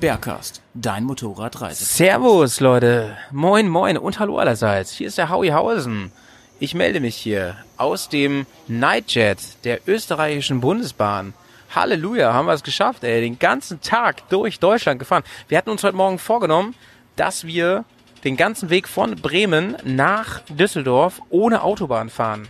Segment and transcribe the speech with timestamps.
[0.00, 1.84] Bergcast, dein Motorradreise.
[1.84, 3.18] Servus, Leute.
[3.32, 4.92] Moin, moin und hallo allerseits.
[4.92, 6.10] Hier ist der Howie Hausen.
[6.58, 11.34] Ich melde mich hier aus dem Nightjet der österreichischen Bundesbahn.
[11.74, 13.20] Halleluja, haben wir es geschafft, ey.
[13.20, 15.22] Den ganzen Tag durch Deutschland gefahren.
[15.48, 16.74] Wir hatten uns heute Morgen vorgenommen,
[17.16, 17.84] dass wir
[18.24, 22.48] den ganzen Weg von Bremen nach Düsseldorf ohne Autobahn fahren.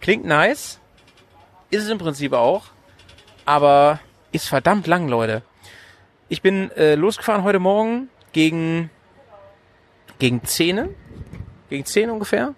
[0.00, 0.80] Klingt nice.
[1.70, 2.64] Ist es im Prinzip auch.
[3.44, 4.00] Aber
[4.32, 5.42] ist verdammt lang, Leute.
[6.28, 8.90] Ich bin äh, losgefahren heute Morgen gegen
[10.18, 10.94] gegen 10,
[11.70, 12.54] gegen 10 ungefähr.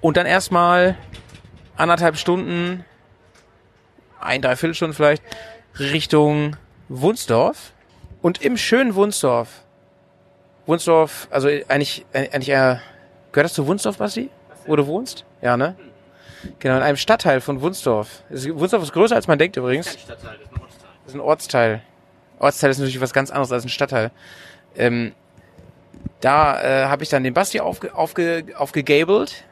[0.00, 0.96] Und dann erstmal
[1.76, 2.84] anderthalb Stunden,
[4.20, 5.22] ein, dreiviertel Stunden vielleicht,
[5.78, 6.56] Richtung
[6.88, 7.72] Wunsdorf.
[8.22, 9.64] Und im schönen Wunsdorf,
[10.66, 12.80] Wunsdorf, also eigentlich, eigentlich eher,
[13.32, 14.30] gehört das zu Wunsdorf, Basti?
[14.66, 15.24] Wo du wohnst?
[15.42, 15.76] Ja, ne?
[16.58, 18.22] Genau, in einem Stadtteil von Wunsdorf.
[18.30, 19.96] Wunsdorf ist größer, als man denkt übrigens.
[20.06, 20.18] Das
[21.06, 21.82] ist ein Ortsteil.
[22.38, 24.10] Ortsteil ist natürlich was ganz anderes als ein Stadtteil.
[24.76, 25.12] Ähm,
[26.20, 29.44] da äh, habe ich dann den Basti aufge, aufge, aufgegabelt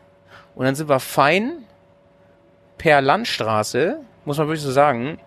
[0.55, 1.65] und dann sind wir fein
[2.79, 5.19] per Landstraße, muss man wirklich so sagen,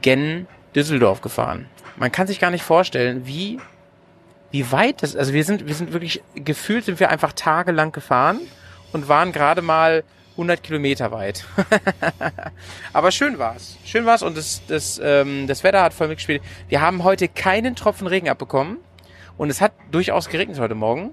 [0.00, 1.66] gen Düsseldorf gefahren.
[1.96, 3.60] Man kann sich gar nicht vorstellen, wie
[4.50, 8.40] wie weit das, also wir sind wir sind wirklich gefühlt sind wir einfach tagelang gefahren
[8.92, 11.44] und waren gerade mal 100 Kilometer weit.
[12.92, 13.76] Aber schön war's.
[13.84, 16.42] Schön war's und das, das, ähm, das Wetter hat voll mitgespielt.
[16.68, 18.78] Wir haben heute keinen Tropfen Regen abbekommen
[19.36, 21.10] und es hat durchaus geregnet heute Morgen.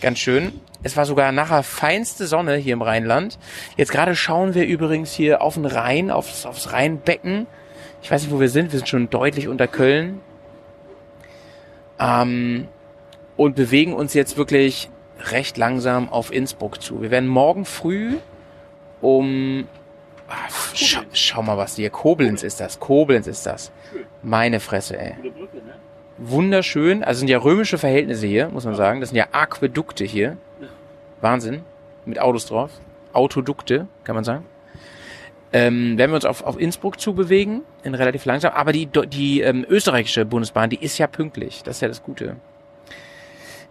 [0.00, 0.60] Ganz schön.
[0.82, 3.38] Es war sogar nachher feinste Sonne hier im Rheinland.
[3.76, 7.46] Jetzt gerade schauen wir übrigens hier auf den Rhein, aufs, aufs Rheinbecken.
[8.02, 8.72] Ich weiß nicht, wo wir sind.
[8.72, 10.20] Wir sind schon deutlich unter Köln.
[11.98, 12.68] Ähm,
[13.36, 14.90] und bewegen uns jetzt wirklich
[15.30, 17.00] recht langsam auf Innsbruck zu.
[17.00, 18.16] Wir werden morgen früh
[19.00, 19.66] um
[20.28, 21.90] Ah, Schau, schau mal, was hier.
[21.90, 22.80] Koblenz ist das.
[22.80, 23.70] Koblenz ist das.
[24.22, 25.14] Meine Fresse, ey.
[26.18, 27.04] Wunderschön.
[27.04, 29.00] Also sind ja römische Verhältnisse hier, muss man sagen.
[29.00, 30.36] Das sind ja Aquädukte hier.
[31.20, 31.62] Wahnsinn.
[32.04, 32.70] Mit Autos drauf.
[33.12, 34.44] Autodukte, kann man sagen.
[35.52, 38.52] Ähm, werden wir uns auf, auf Innsbruck zubewegen, in relativ langsam.
[38.52, 41.62] Aber die, die ähm, österreichische Bundesbahn, die ist ja pünktlich.
[41.62, 42.36] Das ist ja das Gute.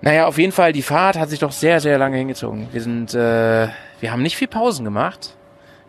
[0.01, 2.67] Naja, auf jeden Fall, die Fahrt hat sich doch sehr, sehr lange hingezogen.
[2.71, 3.67] Wir sind, äh,
[3.99, 5.35] wir haben nicht viel Pausen gemacht.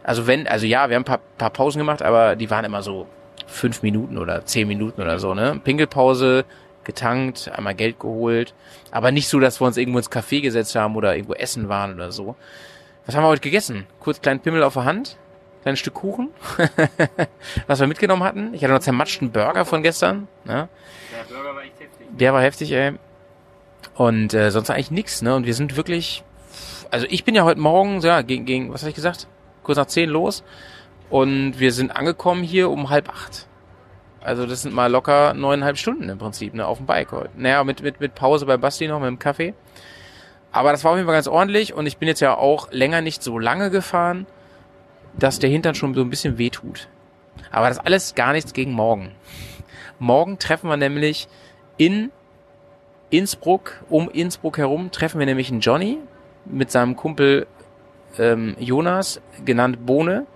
[0.03, 2.83] Also wenn, also ja, wir haben ein paar, paar Pausen gemacht, aber die waren immer
[2.83, 3.06] so
[3.47, 5.61] fünf Minuten oder zehn Minuten oder so, ne?
[5.62, 6.45] Pinkelpause,
[6.84, 8.55] getankt, einmal Geld geholt,
[8.91, 11.95] aber nicht so, dass wir uns irgendwo ins Café gesetzt haben oder irgendwo essen waren
[11.95, 12.37] oder so.
[13.05, 13.87] Was haben wir heute gegessen?
[14.00, 15.16] Kurz kleinen Pimmel auf der Hand,
[15.62, 16.31] kleines Stück Kuchen,
[17.66, 18.55] was wir mitgenommen hatten.
[18.55, 20.69] Ich hatte noch zermatschten Burger von gestern, ne?
[21.12, 22.06] Der Burger war echt heftig.
[22.11, 22.93] Der war heftig, ey.
[23.95, 25.34] Und äh, sonst eigentlich nix, ne?
[25.34, 26.25] Und wir sind wirklich,
[26.91, 29.27] also ich bin ja heute Morgen, ja, gegen, gegen was habe ich gesagt?
[29.62, 30.44] Kurz nach zehn los.
[31.11, 33.47] Und wir sind angekommen hier um halb acht.
[34.21, 37.31] Also das sind mal locker neuneinhalb Stunden im Prinzip, ne, auf dem Bike heute.
[37.37, 39.55] Naja, mit, mit, mit Pause bei Basti noch, mit dem Kaffee.
[40.50, 43.03] Aber das war auf jeden Fall ganz ordentlich und ich bin jetzt ja auch länger
[43.03, 44.27] nicht so lange gefahren,
[45.16, 46.89] dass der Hintern schon so ein bisschen wehtut.
[47.53, 49.12] Aber das alles gar nichts gegen morgen.
[49.99, 51.28] Morgen treffen wir nämlich
[51.77, 52.11] in
[53.11, 55.99] Innsbruck, um Innsbruck herum, treffen wir nämlich einen Johnny
[56.51, 57.47] mit seinem Kumpel
[58.19, 60.27] ähm, Jonas, genannt Bohne.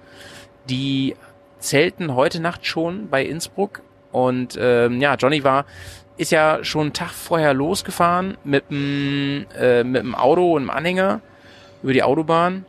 [0.69, 1.17] Die
[1.59, 3.83] zelten heute Nacht schon bei Innsbruck
[4.13, 5.67] und ähm, ja, Johnny war
[6.17, 10.71] ist ja schon einen Tag vorher losgefahren mit dem äh, mit dem Auto und dem
[10.71, 11.21] Anhänger
[11.83, 12.67] über die Autobahn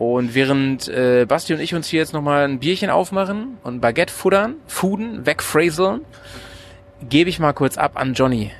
[0.00, 4.10] und während äh, Basti und ich uns hier jetzt nochmal ein Bierchen aufmachen und Baguette
[4.10, 6.06] futtern, fuden, wegfräseln,
[7.06, 8.50] gebe ich mal kurz ab an Johnny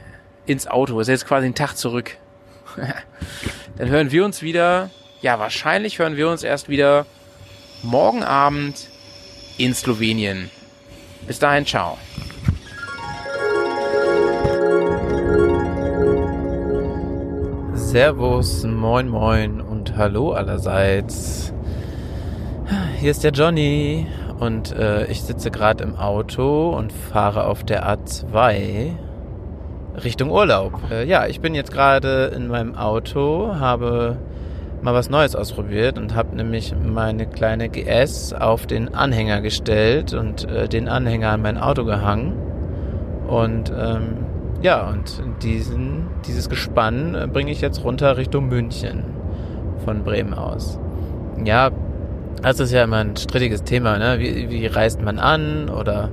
[0.45, 1.01] ins Auto.
[1.01, 2.19] Ist jetzt quasi ein Tag zurück.
[3.79, 4.91] Dann hören wir uns wieder,
[5.23, 7.07] ja wahrscheinlich hören wir uns erst wieder
[7.83, 8.89] morgen Abend
[9.57, 10.51] in Slowenien.
[11.27, 11.99] Bis dahin, ciao.
[17.75, 21.53] Servus, moin moin und hallo allerseits.
[23.01, 24.07] Hier ist der Johnny
[24.39, 28.93] und äh, ich sitze gerade im Auto und fahre auf der A2
[30.03, 30.73] Richtung Urlaub.
[30.91, 34.19] Äh, ja, ich bin jetzt gerade in meinem Auto, habe
[34.83, 40.49] mal was Neues ausprobiert und habe nämlich meine kleine GS auf den Anhänger gestellt und
[40.49, 42.35] äh, den Anhänger an mein Auto gehangen.
[43.29, 44.25] Und ähm,
[44.63, 49.05] ja, und diesen, dieses Gespann äh, bringe ich jetzt runter Richtung München
[49.85, 50.79] von Bremen aus.
[51.45, 51.71] Ja,
[52.43, 53.99] das ist ja immer ein strittiges Thema.
[53.99, 54.19] Ne?
[54.19, 56.09] Wie, wie reist man an oder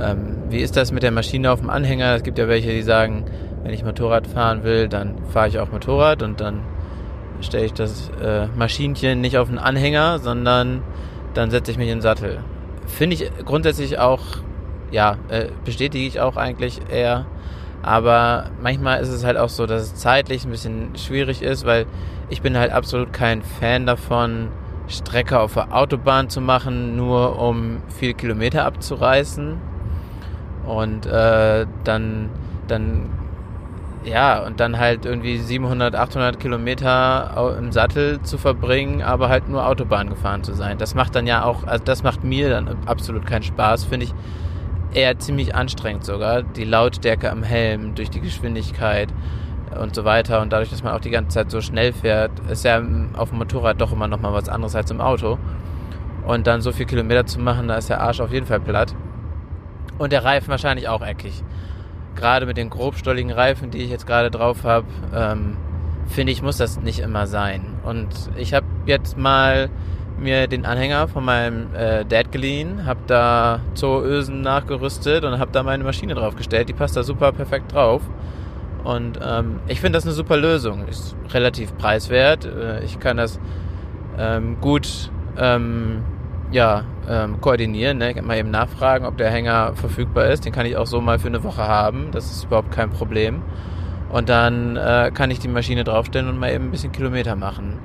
[0.00, 2.14] ähm, wie ist das mit der Maschine auf dem Anhänger?
[2.14, 3.24] Es gibt ja welche, die sagen,
[3.62, 6.60] wenn ich Motorrad fahren will, dann fahre ich auch Motorrad und dann
[7.40, 10.82] stelle ich das äh, Maschinchen nicht auf den Anhänger, sondern
[11.34, 12.38] dann setze ich mich in den Sattel.
[12.86, 14.20] Finde ich grundsätzlich auch,
[14.90, 17.26] ja, äh, bestätige ich auch eigentlich eher.
[17.82, 21.86] Aber manchmal ist es halt auch so, dass es zeitlich ein bisschen schwierig ist, weil
[22.28, 24.48] ich bin halt absolut kein Fan davon,
[24.88, 29.71] Strecke auf der Autobahn zu machen, nur um viele Kilometer abzureißen.
[30.66, 32.30] Und äh, dann,
[32.68, 33.10] dann
[34.04, 39.66] ja, und dann halt irgendwie 700, 800 Kilometer im Sattel zu verbringen, aber halt nur
[39.66, 40.78] Autobahn gefahren zu sein.
[40.78, 44.14] Das macht dann ja auch, also das macht mir dann absolut keinen Spaß, finde ich
[44.92, 46.42] eher ziemlich anstrengend sogar.
[46.42, 49.08] Die Lautstärke am Helm durch die Geschwindigkeit
[49.80, 52.64] und so weiter und dadurch, dass man auch die ganze Zeit so schnell fährt, ist
[52.64, 52.82] ja
[53.16, 55.38] auf dem Motorrad doch immer noch mal was anderes als im Auto.
[56.26, 58.94] Und dann so viel Kilometer zu machen, da ist der Arsch auf jeden Fall platt.
[59.98, 61.42] Und der Reifen wahrscheinlich auch eckig
[62.14, 65.56] gerade mit den grobstolligen Reifen, die ich jetzt gerade drauf habe, ähm,
[66.06, 67.62] finde ich, muss das nicht immer sein.
[67.84, 69.70] Und ich habe jetzt mal
[70.18, 75.62] mir den Anhänger von meinem äh, Dad geliehen, habe da Zooösen nachgerüstet und habe da
[75.62, 76.68] meine Maschine draufgestellt.
[76.68, 78.02] Die passt da super perfekt drauf.
[78.84, 80.86] Und ähm, ich finde das eine super Lösung.
[80.88, 82.44] Ist relativ preiswert.
[82.44, 83.40] Äh, ich kann das
[84.18, 86.02] ähm, gut ähm,
[86.52, 87.98] ja, ähm, koordinieren.
[87.98, 88.10] Ne?
[88.10, 90.44] Ich kann mal eben nachfragen, ob der Hänger verfügbar ist.
[90.44, 92.10] Den kann ich auch so mal für eine Woche haben.
[92.12, 93.42] Das ist überhaupt kein Problem.
[94.10, 97.78] Und dann äh, kann ich die Maschine draufstellen und mal eben ein bisschen Kilometer machen.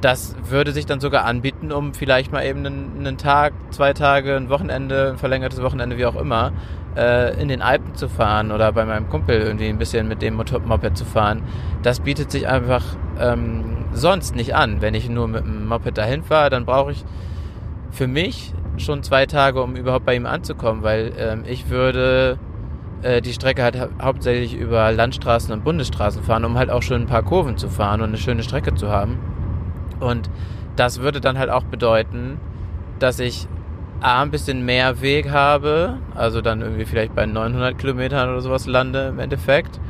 [0.00, 4.36] Das würde sich dann sogar anbieten, um vielleicht mal eben einen, einen Tag, zwei Tage,
[4.36, 6.52] ein Wochenende, ein verlängertes Wochenende, wie auch immer,
[6.96, 10.34] äh, in den Alpen zu fahren oder bei meinem Kumpel irgendwie ein bisschen mit dem
[10.34, 11.42] Moped zu fahren.
[11.82, 12.84] Das bietet sich einfach
[13.20, 14.80] ähm, sonst nicht an.
[14.80, 17.04] Wenn ich nur mit dem Moped dahin fahre, dann brauche ich
[17.90, 22.38] für mich schon zwei Tage, um überhaupt bei ihm anzukommen, weil ähm, ich würde
[23.02, 27.02] äh, die Strecke halt ha hauptsächlich über Landstraßen und Bundesstraßen fahren, um halt auch schon
[27.02, 29.18] ein paar Kurven zu fahren und eine schöne Strecke zu haben.
[30.00, 30.30] Und
[30.76, 32.38] das würde dann halt auch bedeuten,
[32.98, 33.48] dass ich
[34.00, 38.66] A, ein bisschen mehr Weg habe, also dann irgendwie vielleicht bei 900 Kilometern oder sowas
[38.66, 39.80] lande im Endeffekt.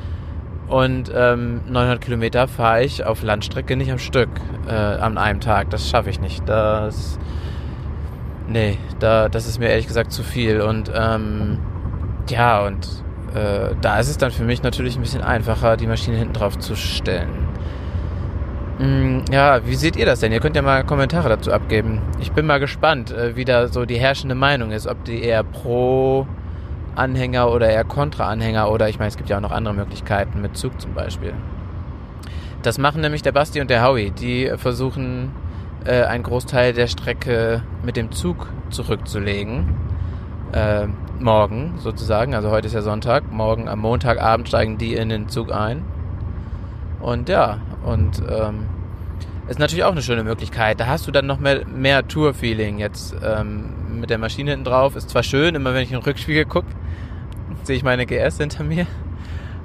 [0.66, 4.28] Und ähm, 900 Kilometer fahre ich auf Landstrecke nicht am Stück
[4.66, 5.70] äh, an einem Tag.
[5.70, 6.46] Das schaffe ich nicht.
[6.48, 7.18] Das
[8.48, 10.60] Nee, da, das ist mir ehrlich gesagt zu viel.
[10.62, 11.58] Und ähm,
[12.30, 12.86] ja, und
[13.34, 16.58] äh, da ist es dann für mich natürlich ein bisschen einfacher, die Maschine hinten drauf
[16.58, 17.28] zu stellen.
[18.78, 20.32] Mm, ja, wie seht ihr das denn?
[20.32, 22.00] Ihr könnt ja mal Kommentare dazu abgeben.
[22.20, 25.44] Ich bin mal gespannt, äh, wie da so die herrschende Meinung ist, ob die eher
[25.44, 26.26] pro
[26.94, 30.40] Anhänger oder eher kontra Anhänger oder ich meine, es gibt ja auch noch andere Möglichkeiten
[30.40, 31.34] mit Zug zum Beispiel.
[32.62, 34.10] Das machen nämlich der Basti und der Howie.
[34.10, 35.32] Die versuchen
[35.88, 39.74] äh, einen Großteil der Strecke mit dem Zug zurückzulegen.
[40.52, 40.86] Äh,
[41.18, 45.50] morgen sozusagen, also heute ist ja Sonntag, morgen am Montagabend steigen die in den Zug
[45.50, 45.82] ein.
[47.00, 48.66] Und ja, und ähm,
[49.48, 50.78] ist natürlich auch eine schöne Möglichkeit.
[50.78, 54.94] Da hast du dann noch mehr, mehr Tour-Feeling jetzt ähm, mit der Maschine hinten drauf.
[54.94, 56.68] Ist zwar schön, immer wenn ich in den Rückspiegel gucke,
[57.62, 58.86] sehe ich meine GS hinter mir.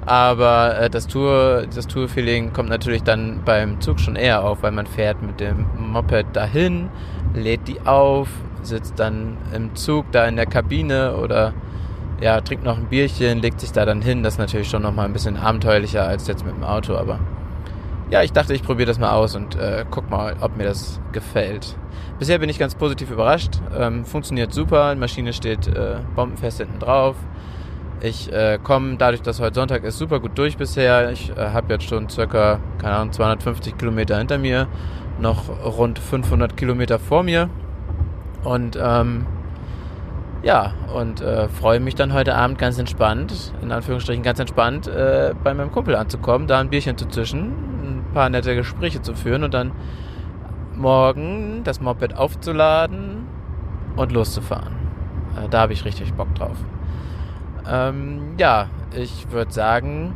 [0.06, 4.72] Aber äh, das Tour, das Tour-Feeling kommt natürlich dann beim Zug schon eher auf, weil
[4.72, 6.90] man fährt mit dem Moped dahin,
[7.34, 8.28] lädt die auf,
[8.62, 11.54] sitzt dann im Zug da in der Kabine oder
[12.20, 14.22] ja, trinkt noch ein Bierchen, legt sich da dann hin.
[14.22, 17.18] Das ist natürlich schon nochmal ein bisschen abenteuerlicher als jetzt mit dem Auto, aber
[18.10, 21.00] ja, ich dachte, ich probiere das mal aus und äh, guck mal, ob mir das
[21.12, 21.76] gefällt.
[22.18, 23.60] Bisher bin ich ganz positiv überrascht.
[23.76, 27.16] Ähm, funktioniert super, die Maschine steht äh, bombenfest hinten drauf.
[28.04, 31.10] Ich äh, komme dadurch, dass heute Sonntag ist, super gut durch bisher.
[31.10, 34.68] Ich äh, habe jetzt schon circa, keine Ahnung, 250 Kilometer hinter mir,
[35.18, 37.48] noch rund 500 Kilometer vor mir.
[38.42, 39.24] Und ähm,
[40.42, 45.32] ja, und äh, freue mich dann heute Abend ganz entspannt, in Anführungsstrichen ganz entspannt, äh,
[45.42, 47.52] bei meinem Kumpel anzukommen, da ein Bierchen zu zischen,
[48.02, 49.72] ein paar nette Gespräche zu führen und dann
[50.76, 53.26] morgen das Moped aufzuladen
[53.96, 54.74] und loszufahren.
[55.42, 56.58] Äh, da habe ich richtig Bock drauf.
[57.68, 60.14] Ähm, ja, ich würde sagen,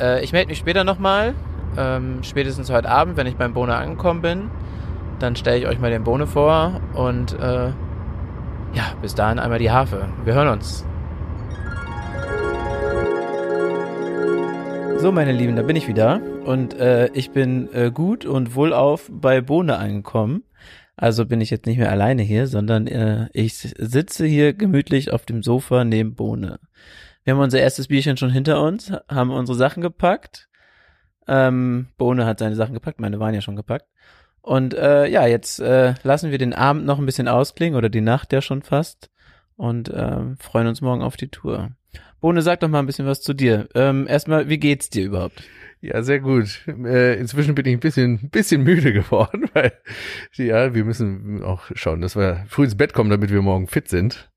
[0.00, 1.34] äh, ich melde mich später nochmal.
[1.76, 4.50] Ähm, spätestens heute Abend, wenn ich beim Bohne angekommen bin.
[5.18, 7.68] Dann stelle ich euch mal den Bohne vor und äh,
[8.72, 10.08] ja, bis dahin einmal die Harfe.
[10.24, 10.84] Wir hören uns.
[14.96, 16.20] So, meine Lieben, da bin ich wieder.
[16.44, 20.42] und äh, ich bin äh, gut und wohlauf bei Bohne angekommen.
[21.00, 25.24] Also bin ich jetzt nicht mehr alleine hier, sondern äh, ich sitze hier gemütlich auf
[25.24, 26.60] dem Sofa neben Bohne.
[27.24, 30.50] Wir haben unser erstes Bierchen schon hinter uns, haben unsere Sachen gepackt.
[31.26, 33.86] Ähm, Bohne hat seine Sachen gepackt, meine waren ja schon gepackt.
[34.42, 38.02] Und äh, ja, jetzt äh, lassen wir den Abend noch ein bisschen ausklingen oder die
[38.02, 39.08] Nacht ja schon fast
[39.56, 41.70] und ähm, freuen uns morgen auf die Tour.
[42.20, 43.70] Bohne, sag doch mal ein bisschen was zu dir.
[43.74, 45.42] Ähm, erstmal, wie geht's dir überhaupt?
[45.82, 46.60] Ja, sehr gut.
[46.66, 49.72] Äh, inzwischen bin ich ein bisschen, bisschen müde geworden, weil
[50.34, 53.88] ja, wir müssen auch schauen, dass wir früh ins Bett kommen, damit wir morgen fit
[53.88, 54.30] sind.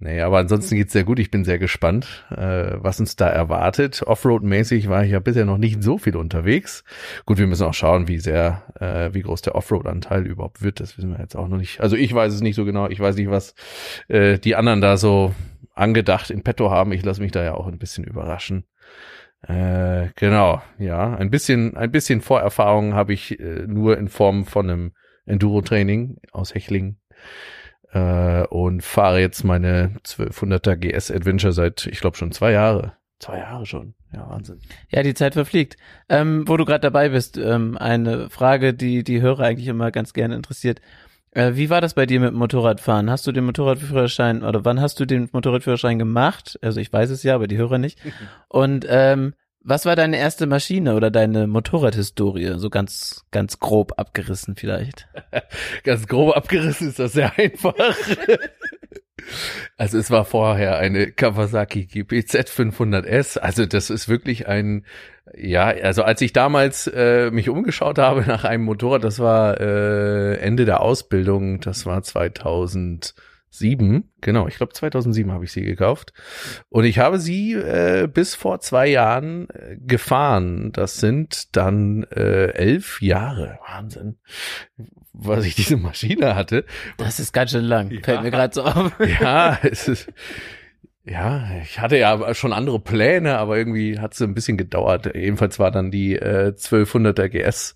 [0.00, 1.20] Naja, aber ansonsten geht's sehr gut.
[1.20, 4.02] Ich bin sehr gespannt, äh, was uns da erwartet.
[4.04, 6.82] Offroad-mäßig war ich ja bisher noch nicht so viel unterwegs.
[7.24, 10.80] Gut, wir müssen auch schauen, wie sehr, äh, wie groß der Offroad-Anteil überhaupt wird.
[10.80, 11.80] Das wissen wir jetzt auch noch nicht.
[11.80, 12.88] Also ich weiß es nicht so genau.
[12.88, 13.54] Ich weiß nicht, was
[14.08, 15.32] äh, die anderen da so
[15.74, 16.90] angedacht in petto haben.
[16.90, 18.64] Ich lasse mich da ja auch ein bisschen überraschen.
[19.42, 21.14] Äh, genau, ja.
[21.14, 24.92] Ein bisschen, ein bisschen Vorerfahrung habe ich äh, nur in Form von einem
[25.26, 27.00] Enduro-Training aus Hechlingen
[27.92, 32.94] äh, und fahre jetzt meine 1200er GS Adventure seit, ich glaube, schon zwei Jahre.
[33.18, 33.94] Zwei Jahre schon.
[34.12, 34.60] Ja, Wahnsinn.
[34.88, 35.76] Ja, die Zeit verfliegt.
[36.08, 40.12] Ähm, wo du gerade dabei bist, ähm, eine Frage, die die Hörer eigentlich immer ganz
[40.12, 40.80] gerne interessiert.
[41.32, 43.10] Äh, wie war das bei dir mit Motorradfahren?
[43.10, 46.58] Hast du den Motorradführerschein oder wann hast du den Motorradführerschein gemacht?
[46.62, 47.98] Also ich weiß es ja, aber die Hörer nicht.
[48.48, 49.34] Und ähm,
[49.64, 52.58] was war deine erste Maschine oder deine Motorradhistorie?
[52.58, 55.08] So ganz, ganz grob abgerissen vielleicht.
[55.84, 57.74] Ganz grob abgerissen ist das sehr einfach.
[59.76, 63.38] Also es war vorher eine Kawasaki GPZ 500S.
[63.38, 64.84] Also das ist wirklich ein,
[65.36, 70.36] ja, also als ich damals äh, mich umgeschaut habe nach einem Motorrad, das war äh,
[70.36, 73.14] Ende der Ausbildung, das war 2000
[73.54, 76.14] Sieben, genau, ich glaube 2007 habe ich sie gekauft.
[76.70, 80.72] Und ich habe sie äh, bis vor zwei Jahren äh, gefahren.
[80.72, 83.58] Das sind dann äh, elf Jahre.
[83.68, 84.16] Wahnsinn,
[85.12, 86.64] was ich diese Maschine hatte.
[86.96, 88.00] Das ist ganz schön lang, Ja.
[88.02, 88.92] fällt mir gerade so auf.
[89.20, 90.10] Ja, es ist.
[91.04, 95.12] Ja, ich hatte ja schon andere Pläne, aber irgendwie hat es ein bisschen gedauert.
[95.14, 97.74] Jedenfalls war dann die äh, 1200er GS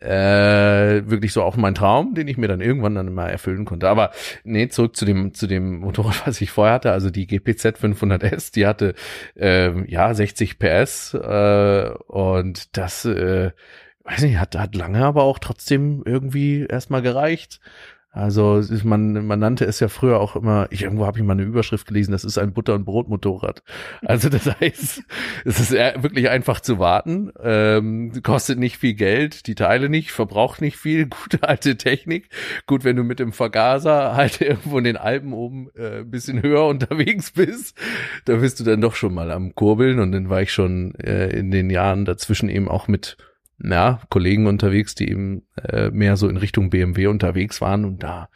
[0.00, 3.88] äh, wirklich so auch mein Traum, den ich mir dann irgendwann dann mal erfüllen konnte.
[3.88, 4.10] Aber
[4.44, 8.52] nee, zurück zu dem zu dem Motorrad, was ich vorher hatte, also die GPZ 500S,
[8.52, 8.94] die hatte
[9.36, 13.52] ähm, ja 60 PS äh, und das äh,
[14.04, 17.60] weiß nicht, hat hat lange aber auch trotzdem irgendwie erstmal gereicht.
[18.12, 21.44] Also man, man nannte es ja früher auch immer, ich irgendwo habe ich mal eine
[21.44, 23.62] Überschrift gelesen, das ist ein Butter- und Brotmotorrad.
[24.04, 25.02] Also das heißt,
[25.44, 30.60] es ist wirklich einfach zu warten, ähm, kostet nicht viel Geld, die Teile nicht, verbraucht
[30.60, 32.28] nicht viel, gute alte Technik.
[32.66, 36.42] Gut, wenn du mit dem Vergaser halt irgendwo in den Alpen oben äh, ein bisschen
[36.42, 37.78] höher unterwegs bist,
[38.24, 41.28] da bist du dann doch schon mal am Kurbeln und dann war ich schon äh,
[41.28, 43.16] in den Jahren dazwischen eben auch mit
[43.62, 48.28] ja, Kollegen unterwegs, die eben äh, mehr so in Richtung BMW unterwegs waren und da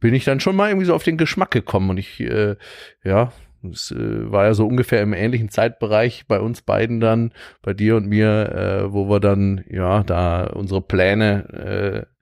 [0.00, 2.56] bin ich dann schon mal irgendwie so auf den Geschmack gekommen und ich, äh,
[3.04, 3.32] ja,
[3.70, 7.96] es äh, war ja so ungefähr im ähnlichen Zeitbereich bei uns beiden dann, bei dir
[7.96, 12.12] und mir, äh, wo wir dann, ja, da unsere Pläne äh,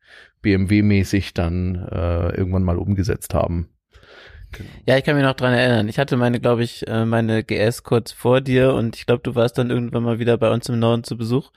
[0.42, 3.70] BMW-mäßig dann äh, irgendwann mal umgesetzt haben.
[4.84, 5.88] Ja, ich kann mich noch dran erinnern.
[5.88, 9.34] Ich hatte meine, glaube ich, äh, meine GS kurz vor dir und ich glaube, du
[9.34, 11.50] warst dann irgendwann mal wieder bei uns im Norden zu Besuch.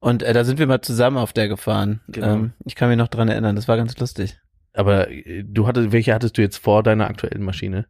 [0.00, 2.00] Und äh, da sind wir mal zusammen auf der gefahren.
[2.08, 2.34] Genau.
[2.34, 4.38] Ähm, ich kann mich noch dran erinnern, das war ganz lustig.
[4.72, 7.86] Aber äh, du hattest, welche hattest du jetzt vor deiner aktuellen Maschine?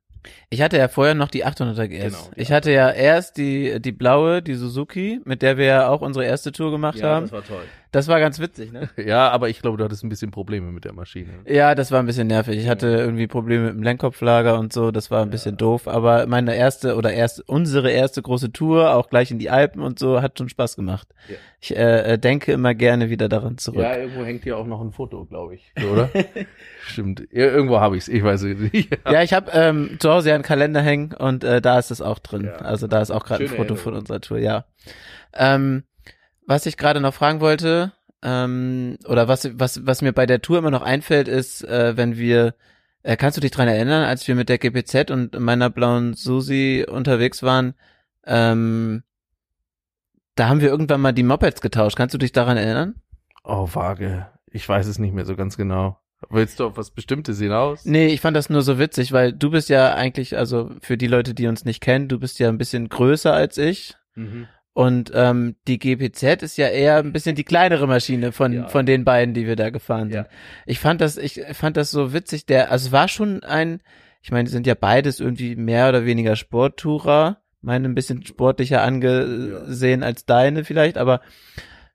[0.50, 2.04] Ich hatte ja vorher noch die 800er GS.
[2.04, 6.00] Genau, ich hatte ja erst die die blaue, die Suzuki, mit der wir ja auch
[6.00, 7.30] unsere erste Tour gemacht haben.
[7.30, 7.62] war toll.
[7.96, 8.90] Das war ganz witzig, ne?
[9.02, 11.30] Ja, aber ich glaube, du hattest ein bisschen Probleme mit der Maschine.
[11.46, 12.58] Ja, das war ein bisschen nervig.
[12.58, 16.26] Ich hatte irgendwie Probleme mit dem Lenkkopflager und so, das war ein bisschen doof, aber
[16.26, 20.20] meine erste oder erst unsere erste große Tour, auch gleich in die Alpen und so,
[20.20, 21.08] hat schon Spaß gemacht.
[21.26, 21.36] Ja.
[21.58, 23.80] Ich äh, äh, denke immer gerne wieder daran zurück.
[23.80, 26.10] Ja, irgendwo hängt hier auch noch ein Foto, glaube ich, oder?
[26.82, 27.20] Stimmt.
[27.32, 28.98] Ja, irgendwo habe ich es, ich weiß es nicht.
[29.10, 32.02] Ja, ich habe ähm, zu Hause ja einen Kalender hängen und äh, da ist es
[32.02, 32.44] auch drin.
[32.44, 32.56] Ja.
[32.56, 33.78] Also da ist auch gerade ein Foto Erinnerung.
[33.82, 34.66] von unserer Tour, ja.
[35.32, 35.84] Ähm,
[36.46, 40.58] was ich gerade noch fragen wollte, ähm, oder was, was, was mir bei der Tour
[40.58, 42.54] immer noch einfällt, ist, äh, wenn wir,
[43.02, 46.86] äh, kannst du dich dran erinnern, als wir mit der GPZ und meiner blauen Susi
[46.88, 47.74] unterwegs waren,
[48.24, 49.02] ähm,
[50.34, 51.96] da haben wir irgendwann mal die Mopeds getauscht.
[51.96, 52.96] Kannst du dich daran erinnern?
[53.42, 54.26] Oh, vage.
[54.50, 55.98] Ich weiß es nicht mehr so ganz genau.
[56.30, 57.84] Willst du auf was Bestimmtes hinaus?
[57.84, 61.06] Nee, ich fand das nur so witzig, weil du bist ja eigentlich, also für die
[61.06, 63.94] Leute, die uns nicht kennen, du bist ja ein bisschen größer als ich.
[64.14, 64.48] Mhm.
[64.76, 68.68] Und ähm, die GPZ ist ja eher ein bisschen die kleinere Maschine von Ja.
[68.68, 70.24] von den beiden, die wir da gefahren sind.
[70.24, 70.28] Ja.
[70.66, 72.44] Ich fand das, ich fand das so witzig.
[72.44, 73.80] Der, also es war schon ein,
[74.20, 78.82] ich meine, die sind ja beides irgendwie mehr oder weniger Sporttourer, meine ein bisschen sportlicher
[78.82, 81.22] angesehen als deine vielleicht, aber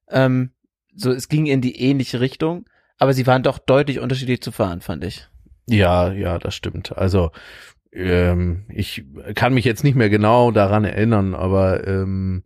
[0.09, 0.49] Ähm,
[0.95, 2.65] so, es ging in die ähnliche Richtung,
[2.97, 5.27] aber sie waren doch deutlich unterschiedlich zu fahren, fand ich.
[5.67, 6.97] Ja, ja, das stimmt.
[6.97, 7.29] Also
[7.93, 9.03] ähm, ich
[9.35, 12.43] kann mich jetzt nicht mehr genau daran erinnern, aber ähm,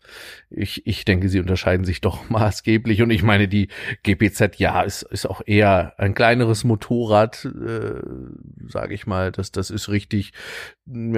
[0.49, 3.01] ich, ich denke, sie unterscheiden sich doch maßgeblich.
[3.01, 3.69] Und ich meine, die
[4.03, 8.01] GPZ, ja, ist, ist auch eher ein kleineres Motorrad, äh,
[8.67, 9.31] sage ich mal.
[9.31, 10.33] Das, das ist richtig.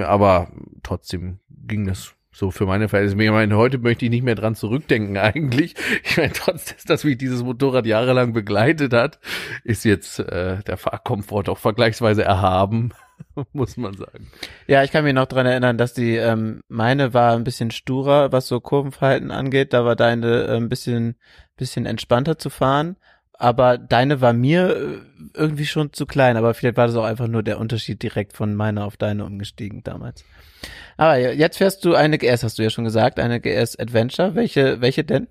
[0.04, 3.22] Aber trotzdem ging das so für meine Verhältnisse.
[3.22, 5.74] Ich meine, heute möchte ich nicht mehr dran zurückdenken eigentlich.
[6.04, 9.18] Ich meine, trotz dass mich dieses Motorrad jahrelang begleitet hat,
[9.64, 12.92] ist jetzt äh, der Fahrkomfort auch vergleichsweise erhaben,
[13.52, 14.30] muss man sagen.
[14.66, 18.32] Ja, ich kann mich noch dran erinnern, dass die ähm, meine war ein bisschen sturer,
[18.32, 19.72] was so Kurvenverhalten angeht.
[19.72, 21.16] Da war deine äh, ein bisschen
[21.56, 22.96] bisschen entspannter zu fahren.
[23.40, 24.98] Aber deine war mir äh,
[25.34, 26.36] irgendwie schon zu klein.
[26.36, 29.82] Aber vielleicht war das auch einfach nur der Unterschied direkt von meiner auf deine umgestiegen
[29.84, 30.24] damals.
[30.96, 34.34] Aber jetzt fährst du eine GS, hast du ja schon gesagt, eine GS Adventure.
[34.34, 35.28] Welche welche denn?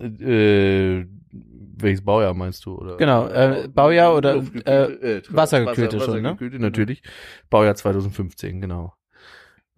[0.00, 1.06] Äh,
[1.82, 2.76] welches Baujahr meinst du?
[2.76, 2.96] Oder?
[2.96, 4.82] Genau, äh, Baujahr oder äh,
[5.16, 6.28] äh, wassergekühlte Wasser- schon, ne?
[6.30, 7.02] Wassergekühlte, natürlich.
[7.48, 8.94] Baujahr 2015, genau.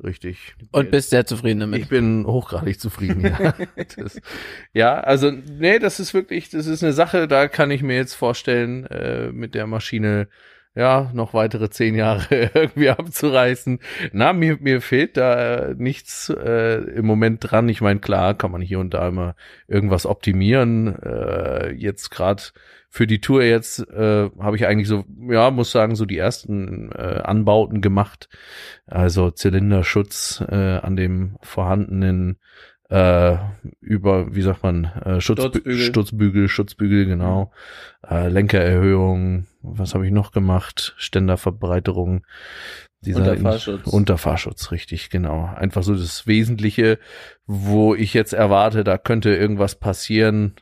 [0.03, 0.57] Richtig.
[0.73, 1.81] Und bist sehr zufrieden damit.
[1.81, 3.55] Ich bin hochgradig zufrieden, ja.
[3.97, 4.21] das,
[4.73, 8.15] ja, also, nee, das ist wirklich, das ist eine Sache, da kann ich mir jetzt
[8.15, 10.29] vorstellen, äh, mit der Maschine,
[10.75, 13.79] ja, noch weitere zehn Jahre irgendwie abzureißen.
[14.13, 17.69] Na, mir, mir fehlt da äh, nichts äh, im Moment dran.
[17.69, 19.35] Ich meine, klar, kann man hier und da immer
[19.69, 20.97] irgendwas optimieren.
[21.03, 22.43] Äh, jetzt gerade
[22.89, 26.93] für die Tour jetzt äh, habe ich eigentlich so, ja, muss sagen, so die ersten
[26.93, 28.29] äh, Anbauten gemacht.
[28.87, 32.39] Also Zylinderschutz äh, an dem vorhandenen
[32.91, 33.37] äh,
[33.81, 35.79] über, wie sagt man, äh, Schutzbü Sturzbügel.
[35.79, 37.53] Stutzbügel, Schutzbügel, genau.
[38.07, 40.95] Äh, Lenkererhöhung, was habe ich noch gemacht?
[40.97, 42.27] Ständerverbreiterung.
[43.01, 43.87] Dieser Unterfahrschutz.
[43.87, 45.47] Unterfahrschutz, richtig, genau.
[45.47, 46.99] Einfach so das Wesentliche,
[47.47, 50.55] wo ich jetzt erwarte, da könnte irgendwas passieren.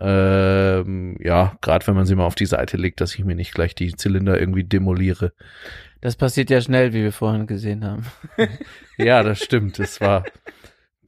[0.00, 3.54] Ähm, ja, gerade wenn man sie mal auf die Seite legt, dass ich mir nicht
[3.54, 5.32] gleich die Zylinder irgendwie demoliere.
[6.00, 8.04] Das passiert ja schnell, wie wir vorhin gesehen haben.
[8.96, 9.80] Ja, das stimmt.
[9.80, 10.24] Das war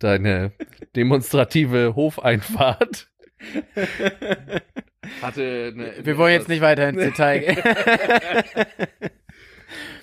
[0.00, 0.52] deine
[0.96, 3.08] demonstrative Hofeinfahrt.
[5.22, 7.58] Hatte eine, Wir wollen jetzt nicht weiter ins Detail gehen.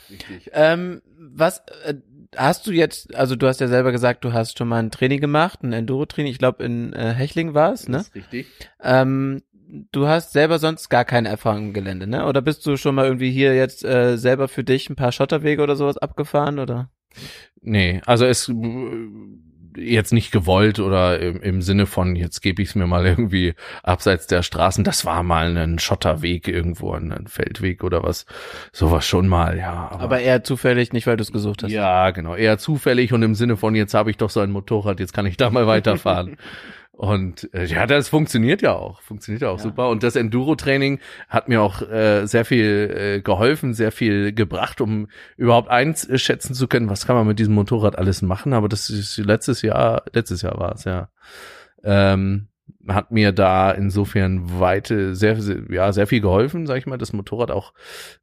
[0.10, 0.52] Richtig.
[0.54, 1.96] ähm, was äh,
[2.36, 5.20] hast du jetzt, also du hast ja selber gesagt, du hast schon mal ein Training
[5.20, 7.98] gemacht, ein Enduro-Training, ich glaube in äh, Hechling war es, ne?
[7.98, 8.48] Das ist richtig.
[8.82, 9.42] Ähm,
[9.92, 12.26] du hast selber sonst gar keine Erfahrung im Gelände, ne?
[12.26, 15.62] Oder bist du schon mal irgendwie hier jetzt äh, selber für dich ein paar Schotterwege
[15.62, 16.90] oder sowas abgefahren, oder?
[17.62, 18.52] Nee, also es
[19.78, 23.54] jetzt nicht gewollt oder im, im Sinne von, jetzt gebe ich es mir mal irgendwie
[23.84, 24.84] abseits der Straßen.
[24.84, 28.26] Das war mal ein Schotterweg irgendwo, ein Feldweg oder was.
[28.72, 29.92] Sowas schon mal, ja.
[29.92, 31.72] Aber eher zufällig, nicht weil du es gesucht hast.
[31.72, 32.36] Ja, genau.
[32.36, 35.26] Eher zufällig und im Sinne von, jetzt habe ich doch so ein Motorrad, jetzt kann
[35.26, 36.38] ich da mal weiterfahren.
[36.96, 39.02] Und äh, ja, das funktioniert ja auch.
[39.02, 39.64] Funktioniert ja auch Ja.
[39.64, 39.90] super.
[39.90, 45.08] Und das Enduro-Training hat mir auch äh, sehr viel äh, geholfen, sehr viel gebracht, um
[45.36, 48.54] überhaupt einschätzen zu können, was kann man mit diesem Motorrad alles machen.
[48.54, 51.10] Aber das ist letztes Jahr, letztes Jahr war es, ja.
[51.84, 52.48] Ähm,
[52.88, 57.14] hat mir da insofern weite, sehr, sehr, ja, sehr viel geholfen, sag ich mal, das
[57.14, 57.74] Motorrad auch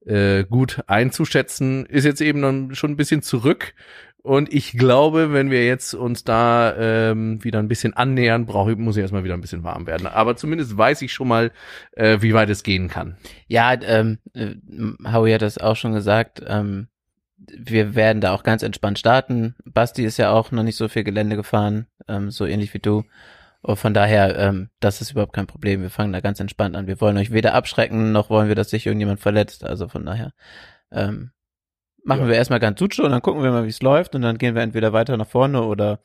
[0.07, 1.87] äh, gut einzuschätzen.
[1.87, 3.75] Ist jetzt eben schon ein bisschen zurück.
[4.23, 8.79] Und ich glaube, wenn wir jetzt uns da ähm, wieder ein bisschen annähern, brauche ich,
[8.79, 10.07] muss ich erstmal wieder ein bisschen warm werden.
[10.07, 11.53] Aber zumindest weiß ich schon mal,
[11.93, 13.17] äh, wie weit es gehen kann.
[13.47, 14.55] Ja, ähm, äh,
[15.11, 16.43] Howie hat das auch schon gesagt.
[16.47, 16.89] Ähm,
[17.39, 19.57] wir werden da auch ganz entspannt starten.
[19.65, 23.05] Basti ist ja auch noch nicht so viel Gelände gefahren, ähm, so ähnlich wie du.
[23.63, 25.83] Und von daher, ähm, das ist überhaupt kein Problem.
[25.83, 26.87] Wir fangen da ganz entspannt an.
[26.87, 29.65] Wir wollen euch weder abschrecken, noch wollen wir, dass sich irgendjemand verletzt.
[29.65, 30.33] Also von daher
[30.91, 31.31] ähm,
[32.05, 32.29] machen Ja.
[32.29, 34.55] wir erstmal ganz Sucho und dann gucken wir mal, wie es läuft und dann gehen
[34.55, 36.01] wir entweder weiter nach vorne oder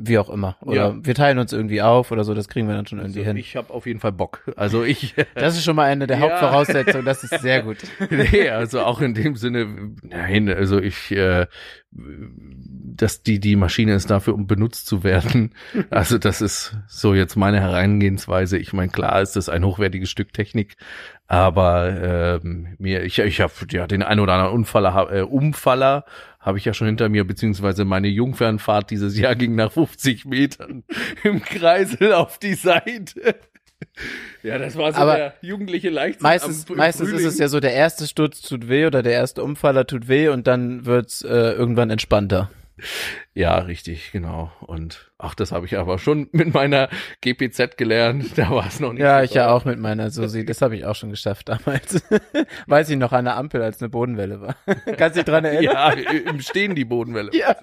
[0.00, 0.56] wie auch immer.
[0.60, 0.96] Oder Ja.
[1.04, 3.36] wir teilen uns irgendwie auf oder so, das kriegen wir dann schon irgendwie Also hin.
[3.36, 4.42] ich habe auf jeden Fall Bock.
[4.56, 6.22] Also ich Das ist schon mal eine der Ja.
[6.24, 7.78] Hauptvoraussetzungen, das ist sehr gut.
[8.10, 11.46] nee, also auch in dem Sinne, nein, also ich, äh,
[11.90, 15.54] dass die, die Maschine ist dafür, um benutzt zu werden.
[15.90, 18.58] Also das ist so jetzt meine Herangehensweise.
[18.58, 20.76] Ich meine, klar ist das ein hochwertiges Stück Technik,
[21.28, 26.04] aber ähm, mir, ich, ich habe ja den ein oder anderen Unfaller, äh, Umfaller
[26.40, 30.82] habe ich ja schon hinter mir, beziehungsweise meine Jungfernfahrt dieses Jahr ging nach 50 Metern
[31.24, 33.36] im Kreisel auf die Seite.
[34.42, 36.22] Ja, das war so Aber der jugendliche Leichtsinn.
[36.22, 37.28] Meistens, am- meistens ist Frühling.
[37.28, 40.46] es ja so, der erste Sturz tut weh oder der erste Umfaller tut weh und
[40.46, 42.50] dann wird's äh, irgendwann entspannter.
[43.34, 44.52] Ja, richtig, genau.
[44.60, 46.88] Und ach, das habe ich aber schon mit meiner
[47.20, 48.26] GPZ gelernt.
[48.38, 49.02] Da war es noch nicht.
[49.02, 50.44] Ja, ich ja auch mit meiner Susi.
[50.44, 52.02] Das habe ich auch schon geschafft damals.
[52.66, 54.56] Weiß ich noch, an der Ampel, als eine Bodenwelle war.
[54.96, 55.64] Kannst du dich dran erinnern?
[55.74, 57.30] Ja, im Stehen die Bodenwelle.
[57.34, 57.56] Ja.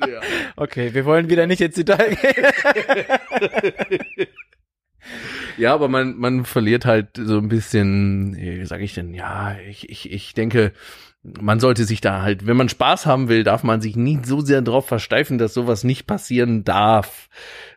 [0.58, 2.46] Okay, wir wollen wieder nicht ins Detail gehen.
[5.58, 9.90] Ja, aber man, man verliert halt so ein bisschen, wie sage ich denn, ja, ich,
[9.90, 10.74] ich, ich denke,
[11.40, 14.42] man sollte sich da halt, wenn man Spaß haben will, darf man sich nicht so
[14.42, 17.30] sehr drauf versteifen, dass sowas nicht passieren darf.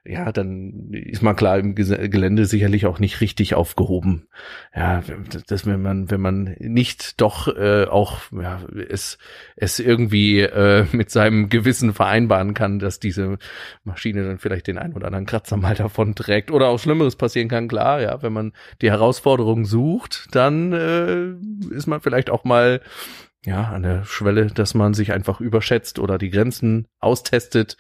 [0.05, 4.27] Ja, dann ist man klar im Gelände sicherlich auch nicht richtig aufgehoben.
[4.75, 5.03] Ja,
[5.49, 9.19] dass wenn man, wenn man nicht doch äh, auch ja, es,
[9.57, 13.39] es irgendwie äh, mit seinem Gewissen vereinbaren kann, dass diese
[13.85, 17.49] Maschine dann vielleicht den einen oder anderen Kratzer mal davon trägt oder auch Schlimmeres passieren
[17.49, 22.81] kann, klar, ja, wenn man die Herausforderung sucht, dann äh, ist man vielleicht auch mal
[23.45, 27.77] ja, an der Schwelle, dass man sich einfach überschätzt oder die Grenzen austestet.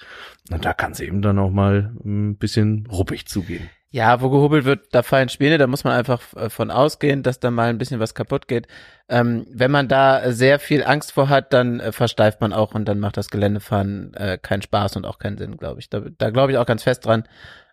[0.51, 3.69] Und da kann es eben dann auch mal ein bisschen ruppig zugehen.
[3.91, 7.41] Ja, wo gehobelt wird, da fallen Späne, da muss man einfach äh, von ausgehen, dass
[7.41, 8.69] da mal ein bisschen was kaputt geht.
[9.09, 12.85] Ähm, wenn man da sehr viel Angst vor hat, dann äh, versteift man auch und
[12.85, 15.89] dann macht das Geländefahren äh, keinen Spaß und auch keinen Sinn, glaube ich.
[15.89, 17.25] Da, da glaube ich auch ganz fest dran.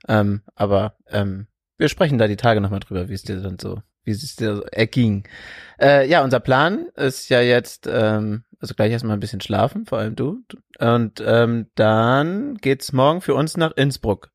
[0.08, 3.82] Ähm, aber ähm, wir sprechen da die Tage nochmal drüber, wie es dir dann so,
[4.06, 5.28] wie es dir erging.
[5.80, 10.00] Äh, ja, unser Plan ist ja jetzt, ähm, also gleich erstmal ein bisschen schlafen, vor
[10.00, 10.44] allem du.
[10.80, 14.32] Und ähm, dann geht's morgen für uns nach Innsbruck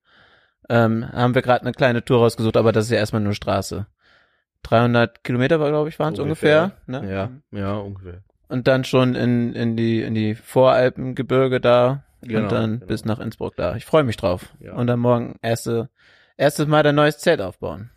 [0.70, 3.86] ähm, haben wir gerade eine kleine Tour rausgesucht, aber das ist ja erstmal nur Straße.
[4.62, 6.72] 300 Kilometer war, glaube ich, waren es ungefähr.
[6.86, 7.10] ne?
[7.10, 8.22] Ja, ja, ungefähr.
[8.48, 12.86] Und dann schon in, in die in die Voralpengebirge da Genau, und dann genau.
[12.86, 13.76] bis nach Innsbruck da.
[13.76, 14.54] Ich freue mich drauf.
[14.60, 14.74] Ja.
[14.74, 15.88] Und dann morgen erste
[16.36, 17.90] erstes Mal dein neues Zelt aufbauen.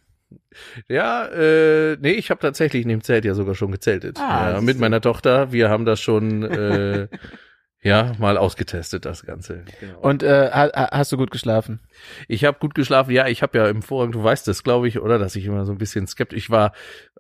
[0.88, 4.20] Ja, äh, nee, ich habe tatsächlich in dem Zelt ja sogar schon gezeltet.
[4.20, 5.52] Ah, ja, mit meiner Tochter.
[5.52, 7.08] Wir haben das schon äh,
[7.82, 9.64] ja mal ausgetestet, das Ganze.
[9.80, 10.00] Genau.
[10.00, 11.80] Und äh, ha, ha- hast du gut geschlafen?
[12.28, 13.12] Ich habe gut geschlafen.
[13.12, 15.66] Ja, ich habe ja im Vorrang, du weißt das, glaube ich, oder, dass ich immer
[15.66, 16.74] so ein bisschen skeptisch war.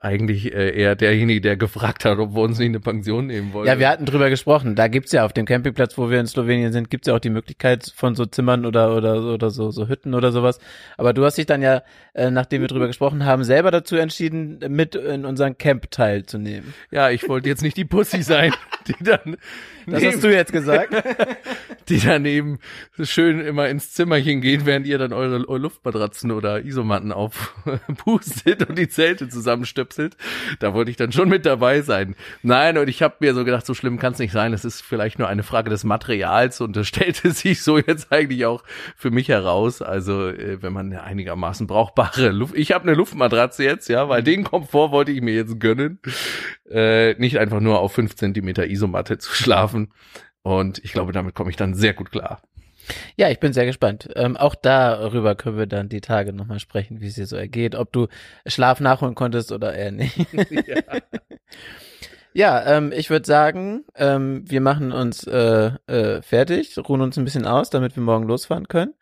[0.04, 3.66] Eigentlich äh, eher derjenige, der gefragt hat, ob wir uns nicht eine Pension nehmen wollen.
[3.68, 4.76] Ja, wir hatten drüber gesprochen.
[4.76, 7.30] Da gibt's ja auf dem Campingplatz, wo wir in Slowenien sind, gibt's ja auch die
[7.30, 10.60] Möglichkeit von so Zimmern oder oder oder so so Hütten oder sowas.
[10.98, 14.60] Aber du hast dich dann ja, äh, nachdem wir drüber gesprochen haben, selber dazu entschieden,
[14.68, 16.74] mit in unseren Camp teilzunehmen.
[16.92, 18.54] ja, ich wollte jetzt nicht die Pussy sein,
[18.90, 19.38] die dann
[19.86, 20.94] Das neben- hast du jetzt gesagt.
[21.88, 22.60] die daneben
[23.02, 28.78] schön immer ins Zimmerchen gehen, während ihr dann eure, eure Luftmatratzen oder Isomatten aufpustet und
[28.78, 29.93] die Zelte zusammenstöpselt.
[30.60, 32.16] Da wollte ich dann schon mit dabei sein.
[32.42, 34.54] Nein, und ich habe mir so gedacht, so schlimm kann es nicht sein.
[34.54, 38.46] Es ist vielleicht nur eine Frage des Materials und das stellte sich so jetzt eigentlich
[38.46, 38.64] auch
[38.96, 39.82] für mich heraus.
[39.82, 42.56] Also äh, wenn man eine einigermaßen brauchbare Luft...
[42.56, 46.00] Ich habe eine Luftmatratze jetzt, ja, weil den Komfort wollte ich mir jetzt gönnen.
[46.70, 49.92] Äh, nicht einfach nur auf fünf Zentimeter Isomatte zu schlafen.
[50.42, 52.42] Und ich glaube, damit komme ich dann sehr gut klar.
[53.16, 54.10] Ja, ich bin sehr gespannt.
[54.16, 57.76] Ähm, auch darüber können wir dann die Tage nochmal sprechen, wie es dir so ergeht,
[57.76, 58.08] ob du
[58.46, 60.18] Schlaf nachholen konntest oder eher nicht.
[62.34, 67.26] ja, ähm, ich würde sagen, ähm, wir machen uns äh, äh, fertig, ruhen uns ein
[67.26, 68.94] bisschen aus, damit wir morgen losfahren können.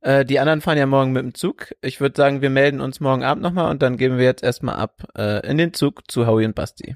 [0.00, 1.74] Äh, die anderen fahren ja morgen mit dem Zug.
[1.82, 4.76] Ich würde sagen, wir melden uns morgen Abend nochmal und dann geben wir jetzt erstmal
[4.76, 6.94] ab äh, in den Zug zu Howie und Basti.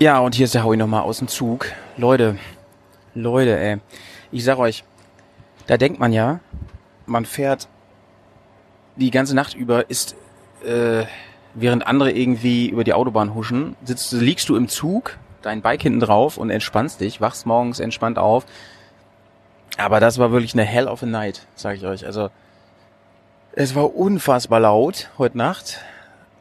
[0.00, 1.66] Ja, und hier ist der Howie nochmal aus dem Zug.
[1.96, 2.36] Leute,
[3.14, 3.78] Leute, ey.
[4.32, 4.82] Ich sag euch,
[5.68, 6.40] da denkt man ja,
[7.06, 7.68] man fährt
[8.96, 10.16] die ganze Nacht über, ist,
[10.64, 11.04] äh,
[11.54, 16.00] während andere irgendwie über die Autobahn huschen, sitzt, liegst du im Zug, dein Bike hinten
[16.00, 18.46] drauf und entspannst dich, wachst morgens entspannt auf.
[19.78, 22.04] Aber das war wirklich eine Hell of a Night, sag ich euch.
[22.04, 22.30] Also,
[23.52, 25.78] es war unfassbar laut heute Nacht.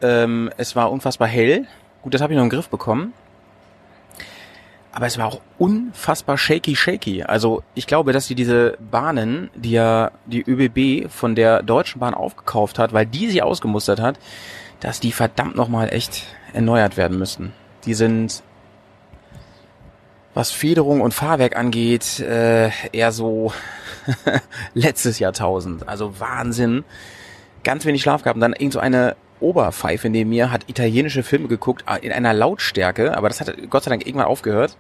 [0.02, 1.68] Ähm, es war unfassbar hell.
[2.02, 3.14] Gut, das habe ich noch den Griff bekommen.
[4.96, 7.24] Aber es war auch unfassbar shaky, shaky.
[7.24, 12.14] Also ich glaube, dass die diese Bahnen, die ja die ÖBB von der Deutschen Bahn
[12.14, 14.20] aufgekauft hat, weil die sie ausgemustert hat,
[14.80, 17.54] dass die verdammt nochmal echt erneuert werden müssten.
[17.86, 18.44] Die sind,
[20.36, 23.52] was Federung und Fahrwerk angeht, äh, eher so
[24.76, 25.90] letztes Jahrtausend.
[25.90, 26.84] Also Wahnsinn.
[27.64, 31.48] Ganz wenig Schlaf gehabt und dann irgend so eine Oberpfeife neben mir hat italienische Filme
[31.48, 34.78] geguckt äh, in einer Lautstärke, aber das hat Gott sei Dank irgendwann aufgehört.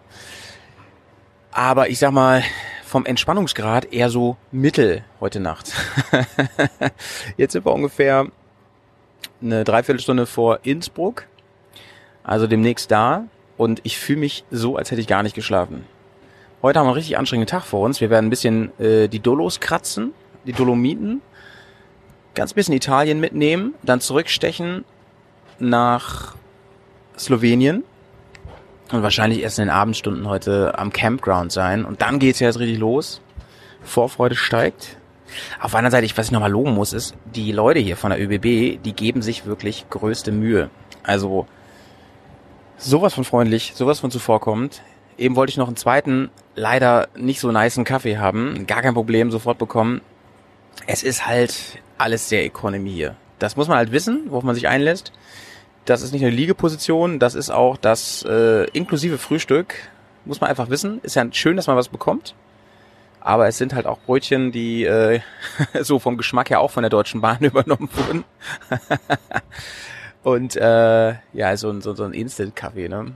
[1.51, 2.43] Aber ich sag mal,
[2.83, 5.73] vom Entspannungsgrad eher so mittel heute Nacht.
[7.37, 8.27] Jetzt sind wir ungefähr
[9.41, 11.25] eine Dreiviertelstunde vor Innsbruck,
[12.23, 13.25] also demnächst da
[13.57, 15.85] und ich fühle mich so, als hätte ich gar nicht geschlafen.
[16.61, 17.99] Heute haben wir einen richtig anstrengenden Tag vor uns.
[17.99, 20.13] Wir werden ein bisschen äh, die Dolos kratzen,
[20.45, 21.21] die Dolomiten,
[22.35, 24.85] ganz bisschen Italien mitnehmen, dann zurückstechen
[25.59, 26.35] nach
[27.17, 27.83] Slowenien
[28.91, 31.85] und wahrscheinlich erst in den Abendstunden heute am Campground sein.
[31.85, 33.21] Und dann geht's ja jetzt richtig los.
[33.83, 34.97] Vorfreude steigt.
[35.59, 38.21] Auf der anderen Seite, was ich nochmal loben muss, ist, die Leute hier von der
[38.21, 40.69] ÖBB, die geben sich wirklich größte Mühe.
[41.01, 41.47] Also
[42.77, 44.83] sowas von freundlich, sowas von zuvorkommend.
[45.17, 48.65] Eben wollte ich noch einen zweiten, leider nicht so niceen Kaffee haben.
[48.67, 50.01] Gar kein Problem, sofort bekommen.
[50.87, 53.15] Es ist halt alles sehr Economy hier.
[53.39, 55.13] Das muss man halt wissen, worauf man sich einlässt.
[55.85, 59.75] Das ist nicht eine Liegeposition, das ist auch das äh, inklusive Frühstück.
[60.25, 60.99] Muss man einfach wissen.
[61.01, 62.35] Ist ja schön, dass man was bekommt.
[63.19, 65.21] Aber es sind halt auch Brötchen, die äh,
[65.81, 68.23] so vom Geschmack her auch von der Deutschen Bahn übernommen wurden.
[70.23, 73.13] Und äh, ja, so ein, so, so ein Instant-Kaffee, ne?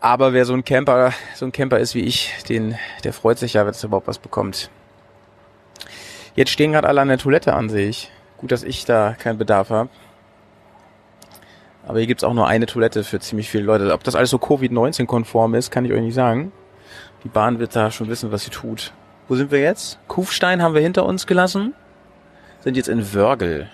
[0.00, 3.54] Aber wer so ein Camper, so ein Camper ist wie ich, den, der freut sich
[3.54, 4.70] ja, wenn es überhaupt was bekommt.
[6.36, 8.10] Jetzt stehen gerade alle an der Toilette an, sehe ich.
[8.36, 9.88] Gut, dass ich da keinen Bedarf habe.
[11.86, 13.92] Aber hier gibt's auch nur eine Toilette für ziemlich viele Leute.
[13.92, 16.52] Ob das alles so Covid-19-konform ist, kann ich euch nicht sagen.
[17.24, 18.92] Die Bahn wird da schon wissen, was sie tut.
[19.28, 19.98] Wo sind wir jetzt?
[20.08, 21.74] Kufstein haben wir hinter uns gelassen.
[22.60, 23.68] Sind jetzt in Wörgl,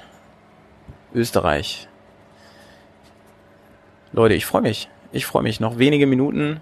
[1.14, 1.88] Österreich.
[4.12, 4.88] Leute, ich freue mich.
[5.10, 5.58] Ich freue mich.
[5.58, 6.60] Noch wenige Minuten.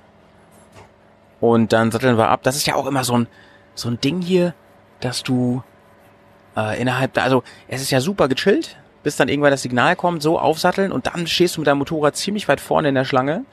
[1.41, 2.43] Und dann satteln wir ab.
[2.43, 3.27] Das ist ja auch immer so ein,
[3.75, 4.55] so ein Ding hier,
[5.01, 5.63] dass du
[6.57, 10.23] äh, innerhalb da, also es ist ja super gechillt, bis dann irgendwann das Signal kommt,
[10.23, 13.45] so aufsatteln und dann stehst du mit deinem Motorrad ziemlich weit vorne in der Schlange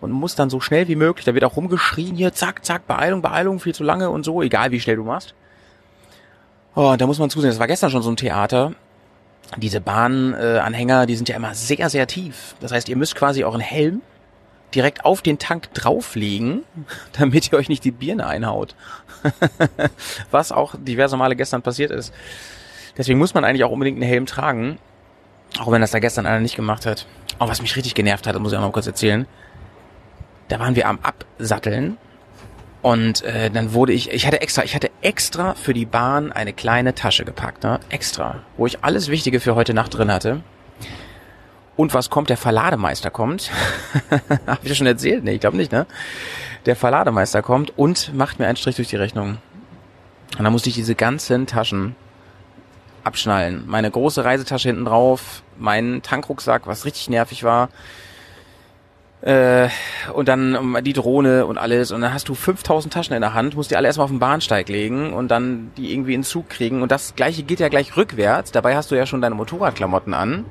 [0.00, 3.22] und musst dann so schnell wie möglich, da wird auch rumgeschrien, hier, zack, zack, Beeilung,
[3.22, 5.34] Beeilung, viel zu lange und so, egal wie schnell du machst.
[6.74, 8.74] Oh, da muss man zusehen, das war gestern schon so ein Theater.
[9.56, 12.56] Diese Bahnanhänger, äh, die sind ja immer sehr, sehr tief.
[12.60, 14.02] Das heißt, ihr müsst quasi euren Helm
[14.74, 16.62] direkt auf den Tank drauflegen,
[17.18, 18.74] damit ihr euch nicht die Birne einhaut.
[20.30, 22.12] Was auch diverse Male gestern passiert ist.
[22.96, 24.78] Deswegen muss man eigentlich auch unbedingt einen Helm tragen.
[25.58, 27.06] Auch wenn das da gestern einer nicht gemacht hat.
[27.38, 29.26] Auch was mich richtig genervt hat, muss ich auch noch kurz erzählen.
[30.48, 31.98] Da waren wir am Absatteln
[32.82, 36.52] und äh, dann wurde ich, ich hatte extra, ich hatte extra für die Bahn eine
[36.52, 37.80] kleine Tasche gepackt, ne?
[37.88, 40.42] Extra, wo ich alles Wichtige für heute Nacht drin hatte.
[41.76, 42.30] Und was kommt?
[42.30, 43.50] Der Verlademeister kommt.
[44.46, 45.24] Hab ich das schon erzählt?
[45.24, 45.86] Nee, ich glaube nicht, ne?
[46.64, 49.38] Der Verlademeister kommt und macht mir einen Strich durch die Rechnung.
[50.36, 51.94] Und dann musste ich diese ganzen Taschen
[53.04, 53.64] abschnallen.
[53.66, 57.68] Meine große Reisetasche hinten drauf, mein Tankrucksack, was richtig nervig war.
[59.22, 59.68] Äh,
[60.12, 61.92] und dann die Drohne und alles.
[61.92, 64.18] Und dann hast du 5000 Taschen in der Hand, musst die alle erstmal auf den
[64.18, 66.82] Bahnsteig legen und dann die irgendwie in den Zug kriegen.
[66.82, 68.52] Und das gleiche geht ja gleich rückwärts.
[68.52, 70.44] Dabei hast du ja schon deine Motorradklamotten an,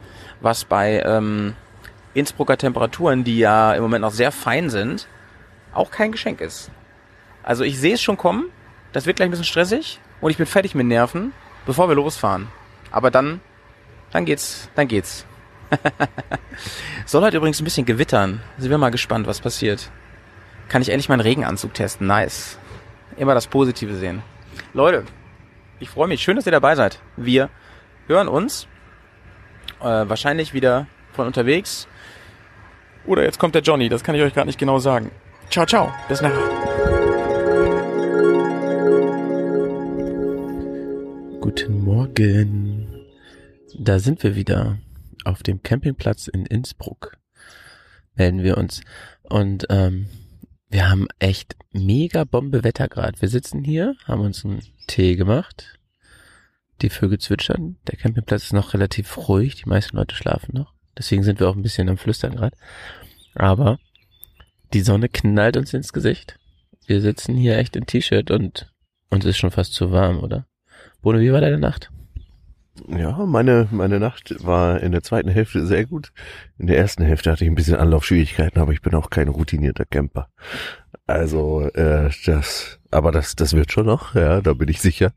[0.45, 1.55] was bei ähm,
[2.13, 5.07] Innsbrucker Temperaturen, die ja im Moment noch sehr fein sind,
[5.73, 6.71] auch kein Geschenk ist.
[7.43, 8.45] Also ich sehe es schon kommen.
[8.93, 11.33] Das wird gleich ein bisschen stressig und ich bin fertig mit Nerven,
[11.65, 12.47] bevor wir losfahren.
[12.91, 13.41] Aber dann,
[14.11, 15.25] dann geht's, dann geht's.
[17.05, 18.41] Soll heute übrigens ein bisschen gewittern.
[18.57, 19.89] Sind wir mal gespannt, was passiert.
[20.69, 22.07] Kann ich endlich meinen Regenanzug testen.
[22.07, 22.57] Nice.
[23.17, 24.23] Immer das Positive sehen.
[24.73, 25.03] Leute,
[25.79, 26.21] ich freue mich.
[26.23, 27.01] Schön, dass ihr dabei seid.
[27.17, 27.49] Wir
[28.07, 28.67] hören uns
[29.85, 31.87] äh, wahrscheinlich wieder von unterwegs.
[33.05, 33.87] Oder jetzt kommt der Johnny.
[33.87, 35.11] Das kann ich euch gerade nicht genau sagen.
[35.49, 35.93] Ciao, ciao.
[36.09, 36.39] Bis nachher.
[41.39, 43.05] Guten Morgen.
[43.77, 44.79] Da sind wir wieder
[45.23, 47.17] auf dem Campingplatz in Innsbruck.
[48.15, 48.81] Melden wir uns.
[49.21, 50.07] Und ähm,
[50.69, 53.21] wir haben echt mega Bombe Wetter gerade.
[53.21, 55.74] Wir sitzen hier, haben uns einen Tee gemacht.
[56.81, 57.77] Die Vögel zwitschern.
[57.87, 59.55] Der Campingplatz ist noch relativ ruhig.
[59.55, 60.73] Die meisten Leute schlafen noch.
[60.97, 62.55] Deswegen sind wir auch ein bisschen am Flüstern gerade.
[63.33, 63.79] Aber
[64.73, 66.37] die Sonne knallt uns ins Gesicht.
[66.87, 68.71] Wir sitzen hier echt im T-Shirt und
[69.09, 70.45] uns ist schon fast zu warm, oder?
[71.01, 71.91] Bono, wie war deine Nacht?
[72.89, 76.11] Ja, meine, meine Nacht war in der zweiten Hälfte sehr gut.
[76.57, 79.85] In der ersten Hälfte hatte ich ein bisschen Anlaufschwierigkeiten, aber ich bin auch kein routinierter
[79.85, 80.27] Camper.
[81.07, 85.13] Also, äh, das, aber das, das wird schon noch, ja, da bin ich sicher.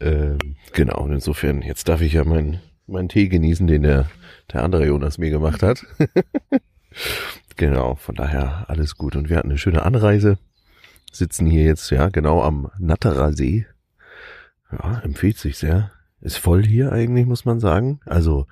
[0.00, 0.38] Ähm,
[0.72, 4.10] genau, und insofern, jetzt darf ich ja meinen meinen Tee genießen, den der,
[4.52, 5.86] der andere Jonas mir gemacht hat.
[7.56, 9.14] genau, von daher alles gut.
[9.14, 10.38] Und wir hatten eine schöne Anreise.
[11.12, 13.66] Sitzen hier jetzt, ja, genau am Natterer See.
[14.72, 18.00] Ja, empfiehlt sich sehr ist voll hier eigentlich, muss man sagen.
[18.04, 18.46] Also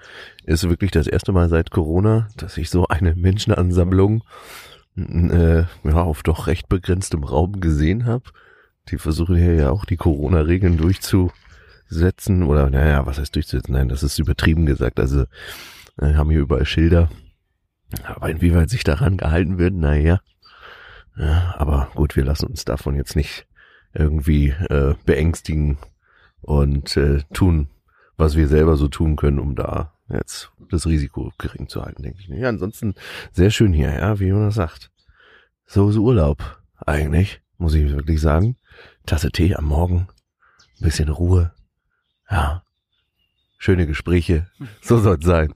[0.44, 4.24] ist wirklich das erste Mal seit Corona, dass ich so eine Menschenansammlung
[4.96, 8.24] äh, ja, auf doch recht begrenztem Raum gesehen habe.
[8.90, 13.74] Die versuchen hier ja auch die Corona-Regeln durchzusetzen oder naja, was heißt durchzusetzen?
[13.74, 14.98] Nein, das ist übertrieben gesagt.
[14.98, 15.24] Also
[15.98, 17.10] äh, haben hier überall Schilder.
[18.04, 20.20] Aber inwieweit sich daran gehalten wird, naja.
[21.16, 23.46] Ja, aber gut, wir lassen uns davon jetzt nicht
[23.94, 25.78] irgendwie äh, beängstigen
[26.42, 27.68] und äh, tun,
[28.16, 32.20] was wir selber so tun können, um da jetzt das Risiko gering zu halten, denke
[32.20, 32.28] ich.
[32.28, 32.94] Ja, ansonsten
[33.32, 34.90] sehr schön hier, ja, wie Jonas sagt.
[35.66, 38.56] So ist Urlaub eigentlich, muss ich wirklich sagen.
[39.08, 40.06] Tasse Tee am Morgen,
[40.80, 41.54] bisschen Ruhe,
[42.30, 42.62] ja,
[43.56, 44.48] schöne Gespräche,
[44.82, 45.54] so soll es sein.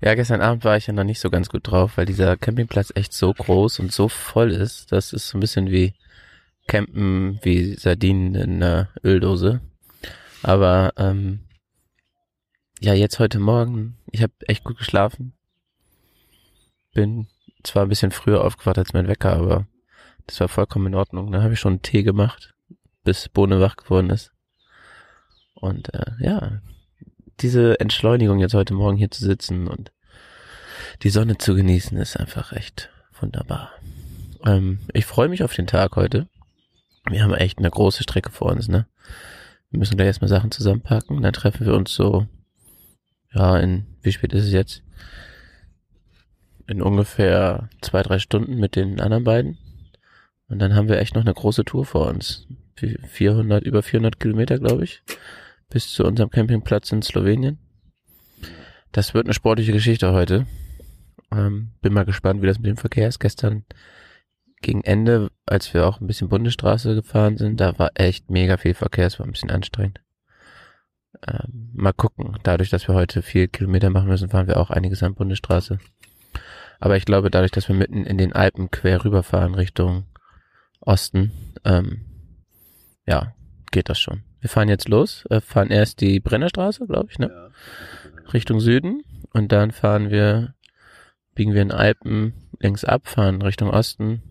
[0.00, 2.92] Ja, gestern Abend war ich ja noch nicht so ganz gut drauf, weil dieser Campingplatz
[2.94, 4.92] echt so groß und so voll ist.
[4.92, 5.94] Das ist so ein bisschen wie
[6.68, 9.60] Campen wie Sardinen in einer Öldose.
[10.44, 11.40] Aber ähm,
[12.78, 15.32] ja, jetzt heute Morgen, ich habe echt gut geschlafen.
[16.92, 17.26] Bin
[17.64, 19.66] zwar ein bisschen früher aufgewacht als mein Wecker, aber
[20.26, 21.32] das war vollkommen in Ordnung.
[21.32, 22.54] Dann habe ich schon einen Tee gemacht,
[23.02, 24.32] bis Bohne wach geworden ist.
[25.54, 26.60] Und äh, ja,
[27.40, 29.92] diese Entschleunigung jetzt heute Morgen hier zu sitzen und
[31.02, 33.70] die Sonne zu genießen, ist einfach echt wunderbar.
[34.44, 36.28] Ähm, ich freue mich auf den Tag heute.
[37.08, 38.86] Wir haben echt eine große Strecke vor uns, ne?
[39.70, 41.20] Wir müssen gleich erstmal Sachen zusammenpacken.
[41.20, 42.26] Dann treffen wir uns so,
[43.32, 44.82] ja, in, wie spät ist es jetzt?
[46.66, 49.58] In ungefähr zwei, drei Stunden mit den anderen beiden.
[50.48, 52.46] Und dann haben wir echt noch eine große Tour vor uns.
[52.76, 55.02] 400, über 400 Kilometer, glaube ich.
[55.70, 57.58] Bis zu unserem Campingplatz in Slowenien.
[58.92, 60.46] Das wird eine sportliche Geschichte heute.
[61.32, 63.18] Ähm, bin mal gespannt, wie das mit dem Verkehr ist.
[63.18, 63.64] Gestern
[64.60, 68.74] gegen Ende, als wir auch ein bisschen Bundesstraße gefahren sind, da war echt mega viel
[68.74, 69.06] Verkehr.
[69.06, 70.00] Es war ein bisschen anstrengend.
[71.26, 72.38] Ähm, mal gucken.
[72.42, 75.78] Dadurch, dass wir heute viel Kilometer machen müssen, fahren wir auch einiges an Bundesstraße.
[76.80, 80.04] Aber ich glaube, dadurch, dass wir mitten in den Alpen quer rüberfahren Richtung
[80.86, 81.32] Osten,
[81.64, 82.04] ähm,
[83.06, 83.34] ja,
[83.70, 84.22] geht das schon.
[84.40, 87.50] Wir fahren jetzt los, äh, fahren erst die Brennerstraße, glaube ich, ne?
[88.32, 90.54] Richtung Süden und dann fahren wir,
[91.34, 94.22] biegen wir in Alpen längs ab, fahren Richtung Osten,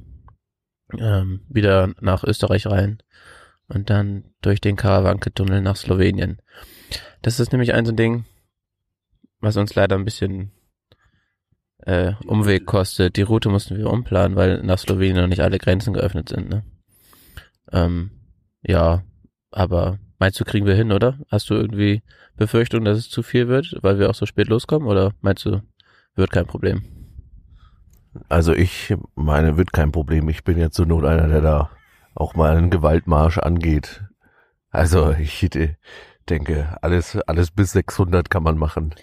[0.97, 2.99] ähm, wieder nach Österreich rein
[3.67, 6.41] und dann durch den Karawanke-Tunnel nach Slowenien.
[7.21, 8.25] Das ist nämlich ein so ein Ding,
[9.39, 10.51] was uns leider ein bisschen
[11.86, 13.17] äh, Umweg kostet.
[13.17, 16.50] Die Route mussten wir umplanen, weil nach Slowenien noch nicht alle Grenzen geöffnet sind.
[16.50, 16.63] Ne?
[17.72, 18.12] Ähm,
[18.62, 19.04] ja,
[19.52, 21.19] aber meinst du, kriegen wir hin, oder?
[21.30, 22.02] Hast du irgendwie
[22.36, 24.88] Befürchtung, dass es zu viel wird, weil wir auch so spät loskommen?
[24.88, 25.62] Oder meinst du,
[26.15, 26.84] wird kein Problem?
[28.30, 30.30] Also ich meine, wird kein Problem.
[30.30, 31.72] Ich bin jetzt zur Not einer, der da
[32.15, 34.04] auch mal einen Gewaltmarsch angeht.
[34.69, 35.50] Also ich
[36.30, 38.96] denke, alles, alles bis 600 kann man machen.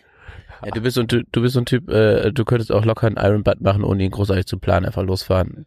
[0.65, 3.07] Ja, du bist so ein, du bist so ein Typ, äh, du könntest auch locker
[3.07, 5.67] einen Iron Butt machen, ohne ihn großartig zu planen, einfach losfahren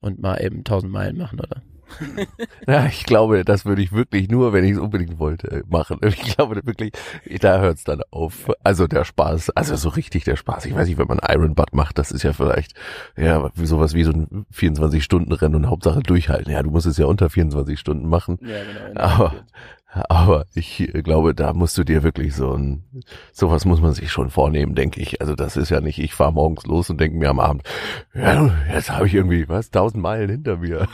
[0.00, 1.62] und mal eben 1000 Meilen machen, oder?
[2.66, 5.98] Ja, ich glaube, das würde ich wirklich nur, wenn ich es unbedingt wollte, machen.
[6.04, 6.92] Ich glaube wirklich,
[7.40, 8.50] da hört es dann auf.
[8.62, 10.66] Also der Spaß, also so richtig der Spaß.
[10.66, 12.74] Ich weiß nicht, wenn man Iron Butt macht, das ist ja vielleicht
[13.16, 16.52] ja wie sowas wie so ein 24-Stunden-Rennen und Hauptsache durchhalten.
[16.52, 18.38] Ja, du musst es ja unter 24 Stunden machen.
[18.42, 19.00] Ja, genau.
[19.00, 19.34] Aber,
[20.08, 22.84] aber ich glaube, da musst du dir wirklich so ein,
[23.32, 25.20] sowas muss man sich schon vornehmen, denke ich.
[25.20, 27.62] Also das ist ja nicht, ich fahre morgens los und denke mir am Abend,
[28.12, 30.88] ja, jetzt habe ich irgendwie, was, 1000 Meilen hinter mir.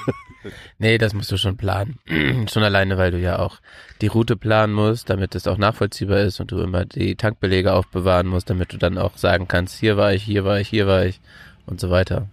[0.78, 1.98] Nee, das musst du schon planen.
[2.48, 3.58] schon alleine, weil du ja auch
[4.00, 8.26] die Route planen musst, damit es auch nachvollziehbar ist und du immer die Tankbelege aufbewahren
[8.26, 11.04] musst, damit du dann auch sagen kannst, hier war ich, hier war ich, hier war
[11.04, 11.20] ich
[11.66, 12.26] und so weiter.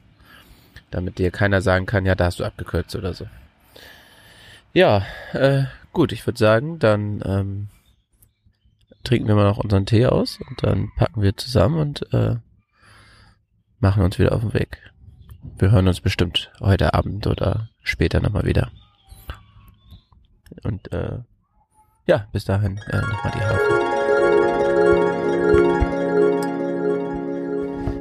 [0.89, 3.25] Damit dir keiner sagen kann, ja, da hast du abgekürzt oder so.
[4.73, 5.63] Ja, äh,
[5.97, 7.69] gut, ich würde sagen, dann ähm,
[9.03, 12.35] trinken wir mal noch unseren Tee aus und dann packen wir zusammen und äh,
[13.79, 14.77] machen uns wieder auf den Weg.
[15.57, 18.69] Wir hören uns bestimmt heute Abend oder später nochmal wieder.
[20.63, 21.17] Und äh,
[22.05, 23.87] ja, bis dahin äh, nochmal die Hafen.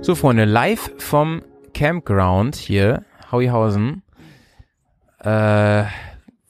[0.02, 4.02] So, Freunde, live vom Campground hier, Hauihausen.
[5.20, 5.84] Äh,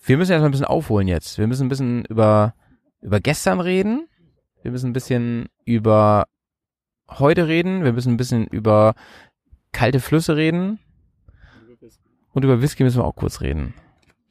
[0.07, 1.39] wir müssen erstmal ein bisschen aufholen jetzt.
[1.39, 2.55] Wir müssen ein bisschen über,
[3.01, 4.09] über gestern reden.
[4.63, 6.27] Wir müssen ein bisschen über
[7.09, 7.83] heute reden.
[7.83, 8.95] Wir müssen ein bisschen über
[9.73, 10.79] kalte Flüsse reden.
[12.33, 13.75] Und über Whisky müssen wir auch kurz reden.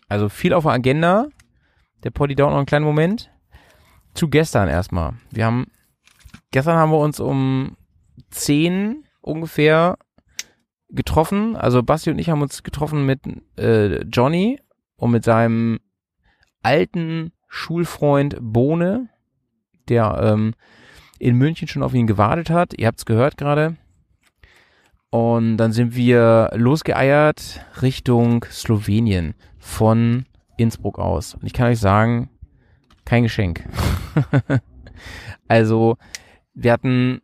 [0.07, 1.27] Also viel auf der Agenda.
[2.03, 3.31] Der Poddy dauert noch einen kleinen Moment.
[4.13, 5.15] Zu gestern erstmal.
[5.31, 5.65] Wir haben,
[6.51, 7.75] gestern haben wir uns um
[8.29, 9.97] 10 ungefähr
[10.89, 11.57] getroffen.
[11.57, 13.21] Also Basti und ich haben uns getroffen mit
[13.57, 14.59] äh, Johnny
[14.97, 15.79] und mit seinem
[16.63, 19.09] alten Schulfreund Bohne,
[19.87, 20.53] der ähm,
[21.19, 22.73] in München schon auf ihn gewartet hat.
[22.77, 23.75] Ihr habt es gehört gerade.
[25.09, 30.25] Und dann sind wir losgeeiert Richtung Slowenien von
[30.57, 31.35] Innsbruck aus.
[31.35, 32.29] Und ich kann euch sagen,
[33.05, 33.63] kein Geschenk.
[35.47, 35.97] also,
[36.53, 37.21] wir hatten,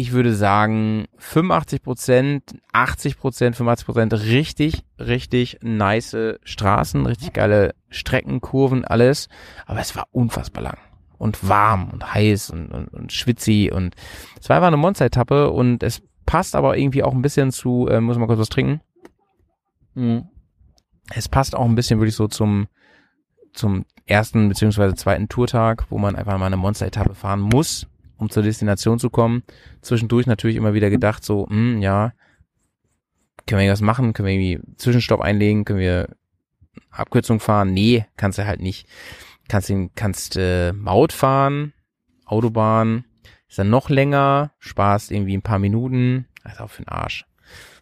[0.00, 2.42] ich würde sagen, 85 Prozent,
[2.72, 9.28] 80 Prozent, 85 Prozent richtig, richtig nice Straßen, richtig geile Strecken, Kurven, alles.
[9.66, 10.78] Aber es war unfassbar lang
[11.18, 13.94] und warm und heiß und, und, und schwitzig und
[14.40, 18.00] es war einfach eine Monster-Etappe und es passt aber irgendwie auch ein bisschen zu, äh,
[18.00, 18.80] muss mal kurz was trinken.
[19.94, 20.28] Mhm.
[21.12, 22.68] Es passt auch ein bisschen wirklich so zum,
[23.52, 27.86] zum ersten beziehungsweise zweiten Tourtag, wo man einfach mal eine Monster-Etappe fahren muss
[28.20, 29.42] um zur Destination zu kommen.
[29.80, 32.12] Zwischendurch natürlich immer wieder gedacht, so, hm, ja,
[33.46, 34.12] können wir irgendwas machen?
[34.12, 35.64] Können wir irgendwie Zwischenstopp einlegen?
[35.64, 36.08] Können wir
[36.90, 37.72] Abkürzung fahren?
[37.72, 38.86] Nee, kannst du halt nicht.
[39.48, 41.72] Kannst, kannst äh, Maut fahren,
[42.24, 43.04] Autobahn,
[43.48, 47.26] ist dann noch länger, sparst irgendwie ein paar Minuten, also auch für den Arsch.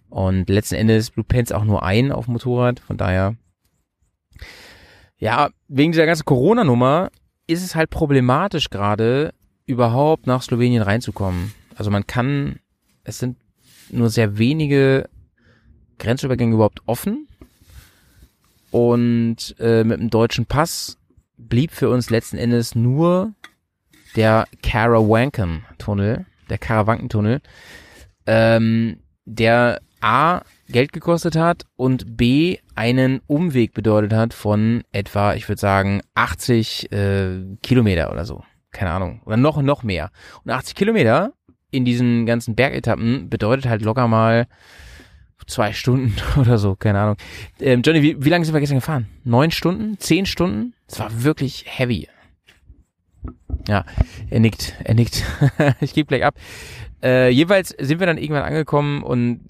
[0.09, 3.36] Und letzten Endes, du pennst auch nur ein auf Motorrad, von daher.
[5.18, 7.11] Ja, wegen dieser ganzen Corona-Nummer
[7.47, 9.34] ist es halt problematisch gerade,
[9.69, 11.53] überhaupt nach Slowenien reinzukommen.
[11.77, 12.59] Also man kann,
[13.05, 13.37] es sind
[13.91, 15.09] nur sehr wenige
[15.99, 17.29] Grenzübergänge überhaupt offen.
[18.71, 20.99] Und äh, mit dem deutschen Pass
[21.37, 23.33] blieb für uns letzten Endes nur
[24.16, 27.41] der Karawanken-Tunnel, der Karawanken-Tunnel,
[28.27, 35.49] ähm, der A Geld gekostet hat und B einen Umweg bedeutet hat von etwa, ich
[35.49, 38.45] würde sagen, 80 äh, Kilometer oder so.
[38.79, 39.20] Keine Ahnung.
[39.26, 40.12] Oder noch, noch mehr.
[40.45, 41.33] Und 80 Kilometer
[41.72, 44.47] in diesen ganzen Bergetappen bedeutet halt locker mal
[45.49, 47.16] zwei Stunden oder so, keine Ahnung.
[47.59, 49.09] Ähm, Johnny, wie, wie lange sind wir gestern gefahren?
[49.24, 49.99] Neun Stunden?
[49.99, 50.74] Zehn Stunden?
[50.87, 52.09] Es war wirklich heavy.
[53.66, 53.85] Ja,
[54.31, 55.24] er nickt, er nickt.
[55.81, 56.37] ich gebe gleich ab.
[57.03, 59.41] Äh, jeweils sind wir dann irgendwann angekommen und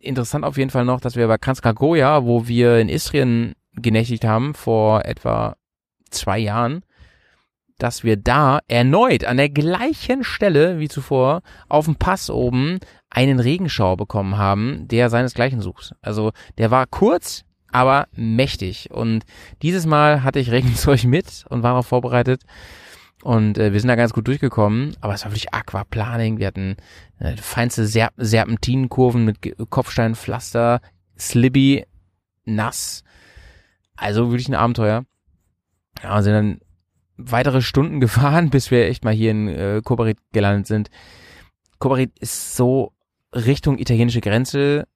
[0.00, 4.52] interessant auf jeden Fall noch, dass wir bei Kranjska wo wir in Istrien genächtigt haben
[4.52, 5.56] vor etwa
[6.10, 6.84] zwei Jahren,
[7.78, 12.78] dass wir da erneut an der gleichen Stelle wie zuvor auf dem Pass oben
[13.10, 15.94] einen Regenschauer bekommen haben, der seinesgleichen sucht.
[16.00, 18.90] Also der war kurz, aber mächtig.
[18.92, 19.24] Und
[19.62, 22.42] dieses Mal hatte ich Regenzeug mit und war darauf vorbereitet.
[23.22, 26.38] Und äh, wir sind da ganz gut durchgekommen, aber es war wirklich Aquaplaning.
[26.38, 26.76] Wir hatten
[27.18, 30.80] äh, feinste Serp Serpentinenkurven mit Ge Kopfsteinpflaster,
[31.18, 31.86] Slibby,
[32.44, 33.02] nass.
[33.96, 35.04] Also wirklich ein Abenteuer.
[36.02, 36.60] Ja, und sind dann
[37.16, 40.90] weitere Stunden gefahren, bis wir echt mal hier in äh, Kobarit gelandet sind.
[41.78, 42.92] Kobarit ist so
[43.34, 44.86] Richtung italienische Grenze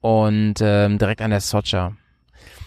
[0.00, 1.96] und ähm, direkt an der Socha.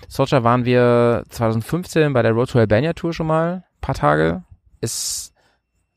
[0.07, 4.43] Socha waren wir 2015 bei der Road to Albania Tour schon mal paar Tage.
[4.82, 5.34] Ist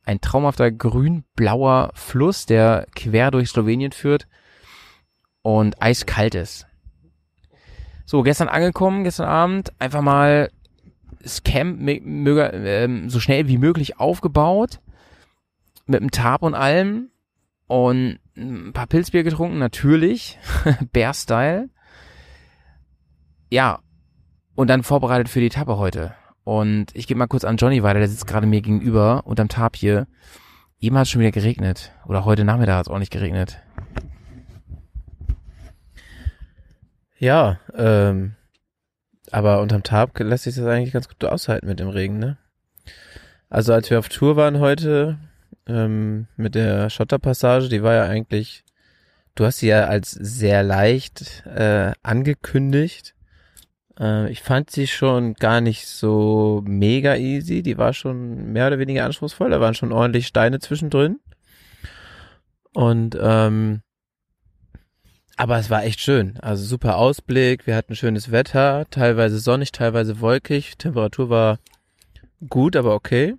[0.04, 4.26] ein traumhafter grün-blauer Fluss, der quer durch Slowenien führt
[5.42, 6.66] und eiskalt ist.
[8.04, 10.50] So, gestern angekommen, gestern Abend, einfach mal
[11.22, 14.80] das Camp ähm, so schnell wie möglich aufgebaut,
[15.86, 17.10] mit einem Tarp und allem
[17.66, 20.38] und ein paar Pilzbier getrunken, natürlich,
[20.92, 21.68] Bear-Style.
[23.50, 23.80] Ja,
[24.54, 26.14] und dann vorbereitet für die Etappe heute.
[26.44, 29.76] Und ich gebe mal kurz an Johnny weiter, der sitzt gerade mir gegenüber unterm Tarp
[29.76, 30.06] hier.
[30.80, 31.92] Eben hat es schon wieder geregnet.
[32.06, 33.62] Oder heute Nachmittag hat es auch nicht geregnet.
[37.18, 38.34] Ja, ähm,
[39.32, 42.36] aber unterm Tarp lässt sich das eigentlich ganz gut aushalten mit dem Regen, ne?
[43.48, 45.18] Also als wir auf Tour waren heute,
[45.66, 48.64] ähm, mit der Schotterpassage, die war ja eigentlich,
[49.34, 53.14] du hast sie ja als sehr leicht äh, angekündigt.
[53.98, 57.62] Äh, ich fand sie schon gar nicht so mega easy.
[57.62, 59.50] Die war schon mehr oder weniger anspruchsvoll.
[59.50, 61.20] Da waren schon ordentlich Steine zwischendrin.
[62.72, 63.82] Und ähm,
[65.36, 66.38] aber es war echt schön.
[66.40, 67.66] Also super Ausblick.
[67.66, 70.76] Wir hatten schönes Wetter, teilweise sonnig, teilweise wolkig.
[70.76, 71.58] Temperatur war
[72.48, 73.34] gut, aber okay.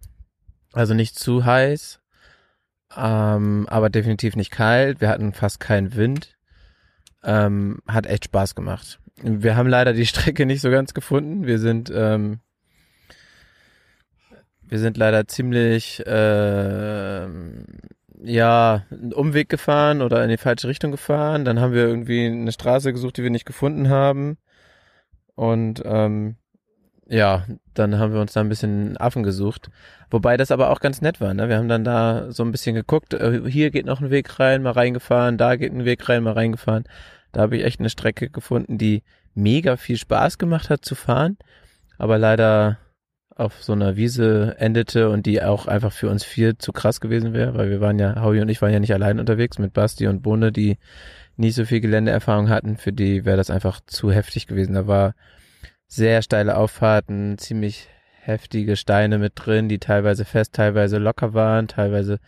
[0.74, 2.00] Also nicht zu heiß,
[2.98, 5.02] ähm, aber definitiv nicht kalt.
[5.02, 6.36] Wir hatten fast keinen Wind.
[7.24, 9.00] Ähm, hat echt Spaß gemacht.
[9.22, 11.46] Wir haben leider die Strecke nicht so ganz gefunden.
[11.46, 12.40] Wir sind ähm,
[14.68, 17.28] wir sind leider ziemlich äh,
[18.24, 21.46] ja einen Umweg gefahren oder in die falsche Richtung gefahren.
[21.46, 24.38] Dann haben wir irgendwie eine Straße gesucht, die wir nicht gefunden haben.
[25.36, 26.36] Und ähm,
[27.08, 29.70] ja, dann haben wir uns da ein bisschen Affen gesucht.
[30.10, 31.34] Wobei das aber auch ganz nett war.
[31.34, 31.50] Ne?
[31.50, 34.64] Wir haben dann da so ein bisschen geguckt, äh, hier geht noch ein Weg rein,
[34.64, 36.86] mal reingefahren, da geht ein Weg rein, mal reingefahren.
[37.32, 39.04] Da habe ich echt eine Strecke gefunden, die
[39.34, 41.38] mega viel Spaß gemacht hat zu fahren,
[41.98, 42.78] aber leider
[43.36, 47.34] auf so einer Wiese endete und die auch einfach für uns viel zu krass gewesen
[47.34, 50.08] wäre, weil wir waren ja, Howie und ich waren ja nicht allein unterwegs mit Basti
[50.08, 50.78] und Bohne, die
[51.36, 52.78] nicht so viel Geländeerfahrung hatten.
[52.78, 54.76] Für die wäre das einfach zu heftig gewesen.
[54.76, 55.16] Da war
[55.88, 57.90] sehr steile Auffahrten, ziemlich
[58.22, 62.20] heftige Steine mit drin, die teilweise fest, teilweise locker waren, teilweise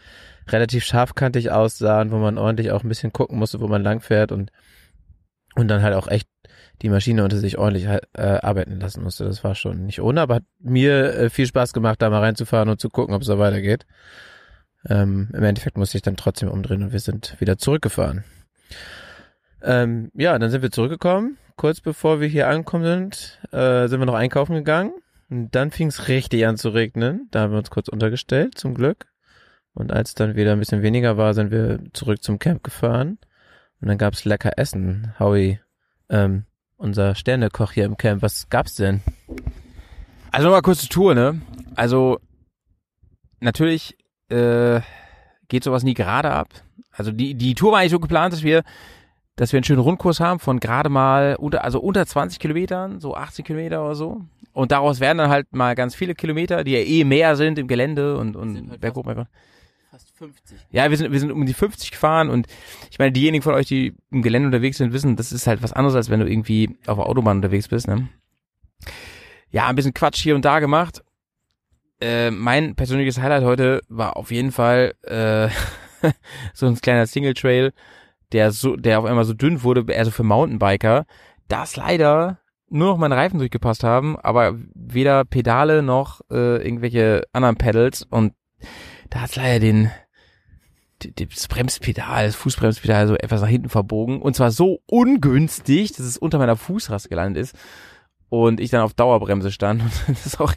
[0.48, 4.52] relativ scharfkantig aussahen, wo man ordentlich auch ein bisschen gucken musste, wo man langfährt und
[5.56, 6.28] und dann halt auch echt
[6.82, 9.26] die Maschine unter sich ordentlich äh, arbeiten lassen musste.
[9.26, 12.70] Das war schon nicht ohne, aber hat mir äh, viel Spaß gemacht, da mal reinzufahren
[12.70, 13.86] und zu gucken, ob es da weitergeht.
[14.88, 18.24] Ähm, Im Endeffekt musste ich dann trotzdem umdrehen und wir sind wieder zurückgefahren.
[19.62, 21.38] Ähm, ja, dann sind wir zurückgekommen.
[21.56, 24.94] Kurz bevor wir hier angekommen sind, äh, sind wir noch einkaufen gegangen.
[25.30, 27.28] Und dann fing es richtig an zu regnen.
[27.32, 29.08] Da haben wir uns kurz untergestellt, zum Glück.
[29.74, 33.18] Und als dann wieder ein bisschen weniger war, sind wir zurück zum Camp gefahren.
[33.82, 35.14] Und dann gab's lecker Essen.
[35.20, 35.60] Howie,
[36.10, 36.46] ähm,
[36.78, 39.02] unser Sternekoch hier im Camp, was gab's denn?
[40.32, 41.42] Also nochmal kurze Tour, ne?
[41.76, 42.20] Also
[43.40, 43.98] natürlich
[44.30, 44.82] äh,
[45.48, 46.50] geht sowas nie gerade ab.
[46.92, 48.64] Also die, die Tour war eigentlich so geplant, dass wir,
[49.36, 53.16] dass wir einen schönen Rundkurs haben von gerade mal unter, also unter 20 Kilometern, so
[53.16, 54.22] 18 Kilometer oder so.
[54.54, 57.68] Und daraus werden dann halt mal ganz viele Kilometer, die ja eh mehr sind im
[57.68, 59.04] Gelände und, und berghoch.
[59.04, 59.26] berghoch.
[59.96, 60.58] Fast 50.
[60.72, 62.48] Ja, wir sind, wir sind um die 50 gefahren und
[62.92, 65.72] ich meine, diejenigen von euch, die im Gelände unterwegs sind, wissen, das ist halt was
[65.72, 68.10] anderes, als wenn du irgendwie auf der Autobahn unterwegs bist, ne?
[69.52, 71.02] Ja, ein bisschen Quatsch hier und da gemacht.
[72.02, 75.48] Äh, mein persönliches Highlight heute war auf jeden Fall äh,
[76.54, 77.72] so ein kleiner Single Trail,
[78.34, 81.06] der so, der auf einmal so dünn wurde, eher so für Mountainbiker,
[81.48, 87.56] dass leider nur noch meine Reifen durchgepasst haben, aber weder Pedale noch äh, irgendwelche anderen
[87.56, 88.34] Pedals und
[89.10, 89.92] da hat's leider den
[91.00, 96.18] das Bremspedal, das Fußbremspedal so etwas nach hinten verbogen und zwar so ungünstig, dass es
[96.18, 97.56] unter meiner Fußraste gelandet ist
[98.30, 99.92] und ich dann auf Dauerbremse stand und
[100.24, 100.54] das auch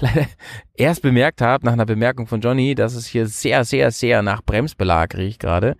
[0.00, 0.26] leider
[0.74, 4.42] erst bemerkt habe nach einer Bemerkung von Johnny, dass es hier sehr, sehr, sehr nach
[4.42, 5.76] Bremsbelag riecht gerade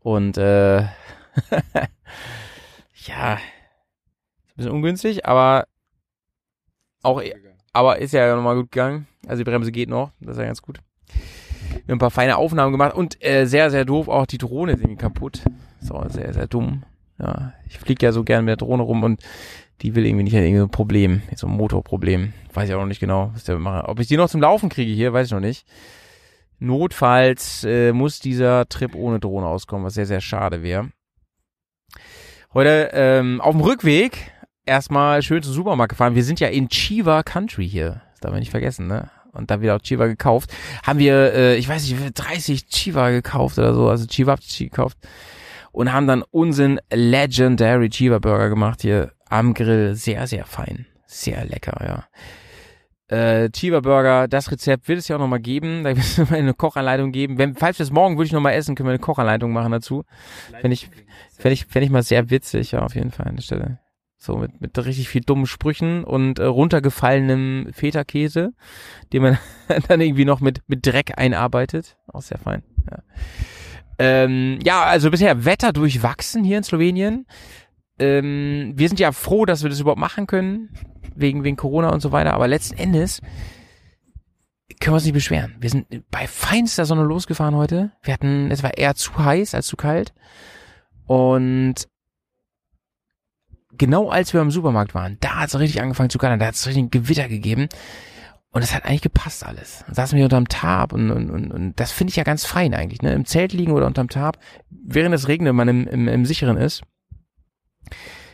[0.00, 0.82] und äh,
[3.06, 3.40] ja, ein
[4.56, 5.66] bisschen ungünstig, aber
[7.02, 7.22] auch,
[7.72, 9.06] aber ist ja nochmal gut gegangen.
[9.26, 10.80] Also die Bremse geht noch, das ist ja ganz gut.
[11.86, 14.72] Wir haben ein paar feine Aufnahmen gemacht und äh, sehr, sehr doof, auch die Drohne
[14.72, 15.42] ist irgendwie kaputt.
[15.80, 16.82] So, sehr, sehr dumm.
[17.18, 19.22] Ja, ich fliege ja so gern mit der Drohne rum und
[19.82, 22.32] die will irgendwie nicht, hat irgendwie so ein Problem, so ein Motorproblem.
[22.52, 23.88] Weiß ich auch noch nicht genau, was der macht.
[23.88, 25.66] Ob ich die noch zum Laufen kriege hier, weiß ich noch nicht.
[26.58, 30.90] Notfalls äh, muss dieser Trip ohne Drohne auskommen, was sehr, sehr schade wäre.
[32.52, 34.32] Heute ähm, auf dem Rückweg
[34.66, 36.14] erstmal schön zum Supermarkt gefahren.
[36.14, 38.02] Wir sind ja in Chiva Country hier.
[38.12, 39.10] Das darf man nicht vergessen, ne?
[39.32, 40.52] Und da wieder auch Chiva gekauft.
[40.82, 44.98] Haben wir, äh, ich weiß nicht, 30 Chiva gekauft oder so, also Chivapchi gekauft.
[45.70, 49.94] Und haben dann unseren Legendary Chiva Burger gemacht hier am Grill.
[49.94, 50.86] Sehr, sehr fein.
[51.06, 52.04] Sehr lecker, ja.
[53.08, 55.84] Äh, Chiva Burger, das Rezept wird es ja auch nochmal geben.
[55.84, 57.38] Da wird es nochmal eine Kochanleitung geben.
[57.38, 60.04] Wenn, falls wir es morgen würde ich nochmal essen, können wir eine Kochanleitung machen dazu.
[60.60, 60.90] Fände ich,
[61.36, 63.78] fände ich, fände ich mal sehr witzig, ja, auf jeden Fall an der Stelle.
[64.20, 68.52] So mit, mit richtig viel dummen Sprüchen und äh, runtergefallenem Feta-Käse,
[69.12, 69.38] den man
[69.88, 71.96] dann irgendwie noch mit, mit Dreck einarbeitet.
[72.08, 72.64] Auch sehr fein.
[72.90, 73.02] Ja.
[74.00, 77.26] Ähm, ja, also bisher Wetter durchwachsen hier in Slowenien.
[78.00, 80.70] Ähm, wir sind ja froh, dass wir das überhaupt machen können,
[81.14, 83.20] wegen, wegen Corona und so weiter, aber letzten Endes
[84.80, 85.56] können wir uns nicht beschweren.
[85.60, 87.92] Wir sind bei feinster Sonne losgefahren heute.
[88.02, 90.12] Wir hatten, es war eher zu heiß als zu kalt.
[91.06, 91.88] Und
[93.76, 96.54] genau als wir im Supermarkt waren, da hat es richtig angefangen zu kallern, da hat
[96.54, 97.68] es richtig ein Gewitter gegeben.
[98.50, 99.84] Und es hat eigentlich gepasst alles.
[99.86, 102.72] Dann saßen wir unterm Tarp und, und, und, und das finde ich ja ganz fein
[102.72, 103.12] eigentlich, ne?
[103.12, 104.38] Im Zelt liegen oder unterm Tarp,
[104.70, 106.82] während es regnet, man im, im, im Sicheren ist.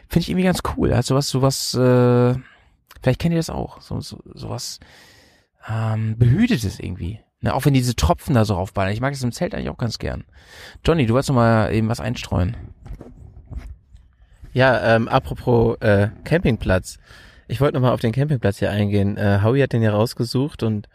[0.09, 0.95] Finde ich irgendwie ganz cool.
[0.95, 2.35] Hat sowas, sowas, äh,
[3.03, 3.81] vielleicht kennt ihr das auch.
[3.81, 4.79] So, so, sowas
[5.69, 7.21] ähm, Behütetes irgendwie.
[7.41, 7.53] Ne?
[7.53, 8.93] Auch wenn diese Tropfen da so raufballern.
[8.93, 10.25] Ich mag das im Zelt eigentlich auch ganz gern.
[10.85, 12.57] Johnny, du wolltest noch mal eben was einstreuen.
[14.55, 16.99] Ja, ähm, apropos äh, Campingplatz.
[17.49, 19.17] Ich wollte nochmal auf den Campingplatz hier eingehen.
[19.17, 20.89] Äh, Howie hat den ja rausgesucht und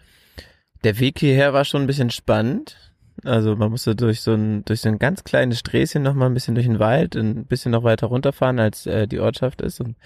[0.86, 2.78] der Weg hierher war schon ein bisschen spannend.
[3.26, 6.56] Also man musste durch so ein durch so ein ganz kleines Sträßchen nochmal ein bisschen
[6.56, 9.82] durch den Wald, ein bisschen noch weiter runterfahren, als äh, die Ortschaft ist.
[9.82, 9.98] Und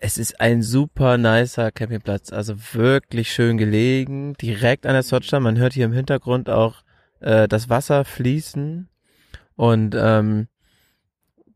[0.00, 5.38] es ist ein super nicer Campingplatz, also wirklich schön gelegen, direkt an der Sotscha.
[5.38, 6.82] Man hört hier im Hintergrund auch
[7.20, 8.88] äh, das Wasser fließen
[9.54, 10.48] und ähm,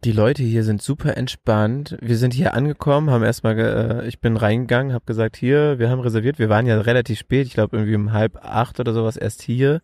[0.05, 1.97] die Leute hier sind super entspannt.
[2.01, 6.01] Wir sind hier angekommen, haben erstmal, äh, ich bin reingegangen, habe gesagt, hier, wir haben
[6.01, 6.39] reserviert.
[6.39, 9.81] Wir waren ja relativ spät, ich glaube irgendwie um halb acht oder sowas erst hier.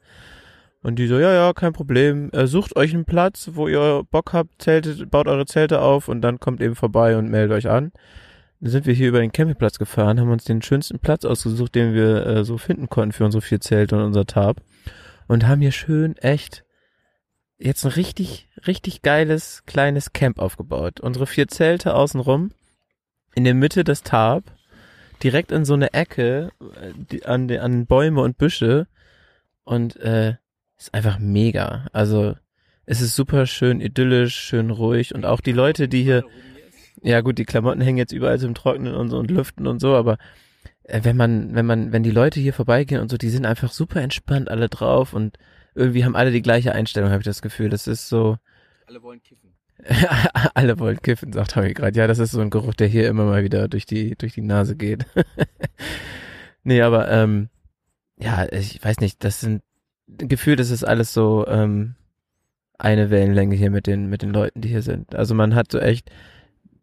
[0.82, 2.30] Und die so, ja, ja, kein Problem.
[2.32, 6.20] Äh, sucht euch einen Platz, wo ihr Bock habt, zeltet, baut eure Zelte auf und
[6.22, 7.92] dann kommt eben vorbei und meldet euch an.
[8.60, 11.94] Dann sind wir hier über den Campingplatz gefahren, haben uns den schönsten Platz ausgesucht, den
[11.94, 14.60] wir äh, so finden konnten für unsere vier Zelte und unser Tarp.
[15.28, 16.64] Und haben hier schön echt
[17.62, 21.00] jetzt ein richtig, richtig geiles kleines Camp aufgebaut.
[21.00, 22.50] Unsere vier Zelte außenrum,
[23.34, 24.44] in der Mitte das Tarp,
[25.22, 28.86] direkt in so eine Ecke äh, die, an, an Bäume und Büsche
[29.64, 30.34] und äh,
[30.78, 31.86] ist einfach mega.
[31.92, 32.34] Also
[32.84, 36.24] es ist super schön idyllisch, schön ruhig und auch die Leute, die hier,
[37.00, 39.94] ja gut, die Klamotten hängen jetzt überall im Trocknen und so und lüften und so,
[39.94, 40.18] aber
[40.82, 43.70] äh, wenn man, wenn man, wenn die Leute hier vorbeigehen und so, die sind einfach
[43.70, 45.38] super entspannt alle drauf und
[45.74, 47.68] irgendwie haben alle die gleiche Einstellung, habe ich das Gefühl.
[47.70, 48.36] Das ist so,
[48.86, 49.52] Alle wollen kiffen.
[50.54, 51.98] alle wollen kiffen, sagt Tommy gerade.
[51.98, 54.42] Ja, das ist so ein Geruch, der hier immer mal wieder durch die, durch die
[54.42, 55.06] Nase geht.
[56.62, 57.48] nee, aber ähm,
[58.16, 59.62] ja, ich weiß nicht, das sind
[60.06, 61.94] gefühlt ist es alles so ähm,
[62.78, 65.14] eine Wellenlänge hier mit den mit den Leuten, die hier sind.
[65.14, 66.10] Also man hat so echt,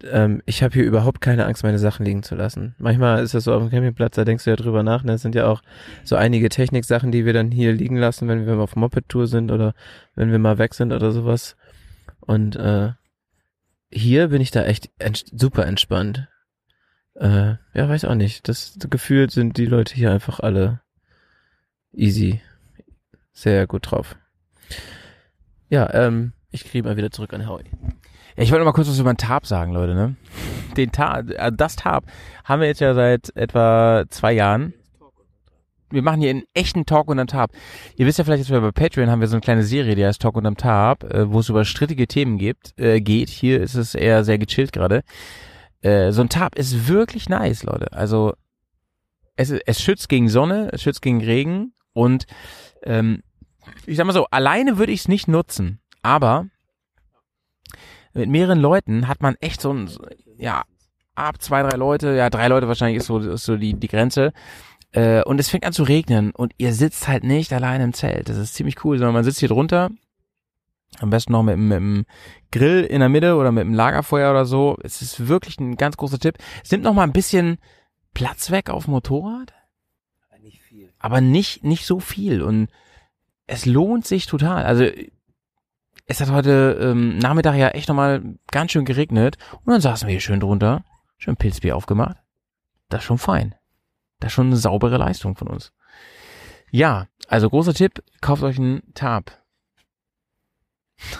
[0.03, 2.75] ähm, ich habe hier überhaupt keine Angst, meine Sachen liegen zu lassen.
[2.77, 5.03] Manchmal ist das so auf dem Campingplatz, da denkst du ja drüber nach.
[5.03, 5.13] Ne?
[5.13, 5.61] Es sind ja auch
[6.03, 9.51] so einige Techniksachen, die wir dann hier liegen lassen, wenn wir mal auf Moped-Tour sind
[9.51, 9.73] oder
[10.15, 11.55] wenn wir mal weg sind oder sowas.
[12.21, 12.91] Und äh,
[13.91, 16.27] hier bin ich da echt ents super entspannt.
[17.15, 18.47] Äh, ja, weiß auch nicht.
[18.47, 20.81] Das gefühlt sind die Leute hier einfach alle
[21.91, 22.41] easy.
[23.31, 24.17] Sehr gut drauf.
[25.69, 27.69] Ja, ähm, ich kriege mal wieder zurück an Howie.
[28.41, 30.15] Ich wollte noch mal kurz was über den Tab sagen, Leute, ne?
[30.77, 32.05] Den Tab, äh, das Tab
[32.45, 34.73] haben wir jetzt ja seit etwa zwei Jahren.
[35.91, 37.51] Wir machen hier einen echten Talk unterm Tab.
[37.97, 40.05] Ihr wisst ja vielleicht, dass wir bei Patreon haben wir so eine kleine Serie, die
[40.05, 43.27] heißt Talk unterm Tab, äh, wo es über strittige Themen gibt, äh, geht.
[43.27, 45.03] Hier ist es eher sehr gechillt gerade.
[45.81, 47.91] Äh, so ein Tab ist wirklich nice, Leute.
[47.91, 48.35] Also
[49.35, 52.25] es, es schützt gegen Sonne, es schützt gegen Regen und
[52.83, 53.21] ähm,
[53.85, 56.47] ich sag mal so, alleine würde ich es nicht nutzen, aber
[58.13, 59.89] mit mehreren Leuten hat man echt so ein,
[60.37, 60.63] ja,
[61.15, 64.33] ab zwei, drei Leute, ja, drei Leute wahrscheinlich ist so, ist so die, die Grenze.
[64.91, 68.29] Äh, und es fängt an zu regnen und ihr sitzt halt nicht alleine im Zelt.
[68.29, 69.89] Das ist ziemlich cool, sondern man sitzt hier drunter.
[70.99, 72.05] Am besten noch mit, mit dem
[72.51, 74.77] Grill in der Mitte oder mit dem Lagerfeuer oder so.
[74.81, 76.37] Es ist wirklich ein ganz großer Tipp.
[76.63, 77.59] Es nimmt noch mal ein bisschen
[78.15, 79.53] Platz weg auf dem Motorrad.
[80.27, 80.91] Aber nicht viel.
[80.97, 82.41] Aber nicht, nicht so viel.
[82.41, 82.69] Und
[83.45, 84.65] es lohnt sich total.
[84.65, 84.85] Also
[86.09, 90.13] es hat heute ähm, Nachmittag ja echt nochmal ganz schön geregnet und dann saßen wir
[90.13, 90.83] hier schön drunter,
[91.17, 92.17] schön Pilzbier aufgemacht.
[92.89, 93.53] Das ist schon fein.
[94.19, 95.71] Das ist schon eine saubere Leistung von uns.
[96.71, 99.31] Ja, also großer Tipp, kauft euch einen Tab.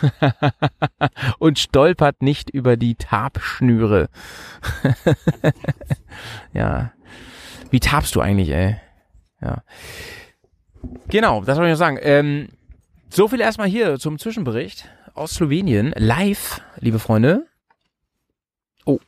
[1.39, 4.09] und stolpert nicht über die Tabschnüre.
[6.53, 6.91] ja.
[7.69, 8.77] Wie tabst du eigentlich, ey?
[9.39, 9.63] Ja.
[11.07, 11.99] Genau, das wollte ich noch sagen.
[12.01, 12.49] Ähm,
[13.09, 15.93] so viel erstmal hier zum Zwischenbericht aus Slowenien.
[15.95, 17.47] Live, liebe Freunde.
[18.85, 18.99] Oh,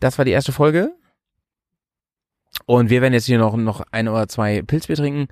[0.00, 0.94] das war die erste Folge.
[2.66, 5.28] Und wir werden jetzt hier noch, noch ein oder zwei Pilzbier trinken.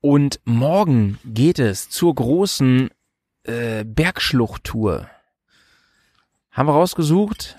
[0.00, 2.90] Und morgen geht es zur großen
[3.44, 5.08] äh, Bergschluchttour.
[6.50, 7.56] Haben wir rausgesucht.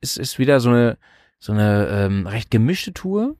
[0.00, 0.98] Es ist wieder so eine,
[1.38, 3.36] so eine ähm, recht gemischte Tour.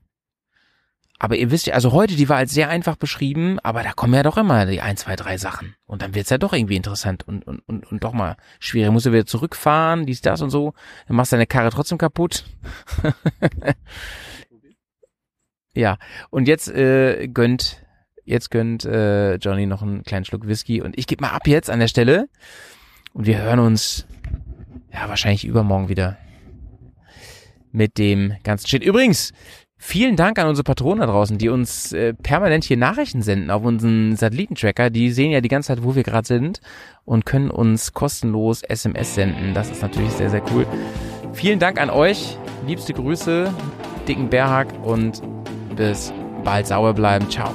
[1.23, 4.15] Aber ihr wisst ja, also heute, die war als sehr einfach beschrieben, aber da kommen
[4.15, 5.75] ja doch immer die ein, zwei, drei Sachen.
[5.85, 8.91] Und dann wird's ja doch irgendwie interessant und, und, und, und doch mal schwierig.
[8.91, 10.73] Musst du wieder zurückfahren, dies, das und so.
[11.07, 12.45] Dann machst du deine Karre trotzdem kaputt.
[15.75, 15.99] ja,
[16.31, 17.83] und jetzt äh, gönnt,
[18.25, 20.81] jetzt gönnt äh, Johnny noch einen kleinen Schluck Whisky.
[20.81, 22.29] Und ich gebe mal ab jetzt an der Stelle.
[23.13, 24.07] Und wir hören uns
[24.91, 26.17] ja wahrscheinlich übermorgen wieder
[27.71, 28.83] mit dem ganzen Shit.
[28.83, 29.33] Übrigens,
[29.83, 33.63] Vielen Dank an unsere Patronen da draußen, die uns äh, permanent hier Nachrichten senden auf
[33.63, 34.91] unseren Satellitentracker.
[34.91, 36.61] Die sehen ja die ganze Zeit, wo wir gerade sind
[37.03, 39.55] und können uns kostenlos SMS senden.
[39.55, 40.67] Das ist natürlich sehr, sehr cool.
[41.33, 42.37] Vielen Dank an euch.
[42.67, 43.51] Liebste Grüße,
[44.07, 45.23] dicken Bärhack und
[45.75, 46.13] bis
[46.43, 47.27] bald sauer bleiben.
[47.31, 47.51] Ciao.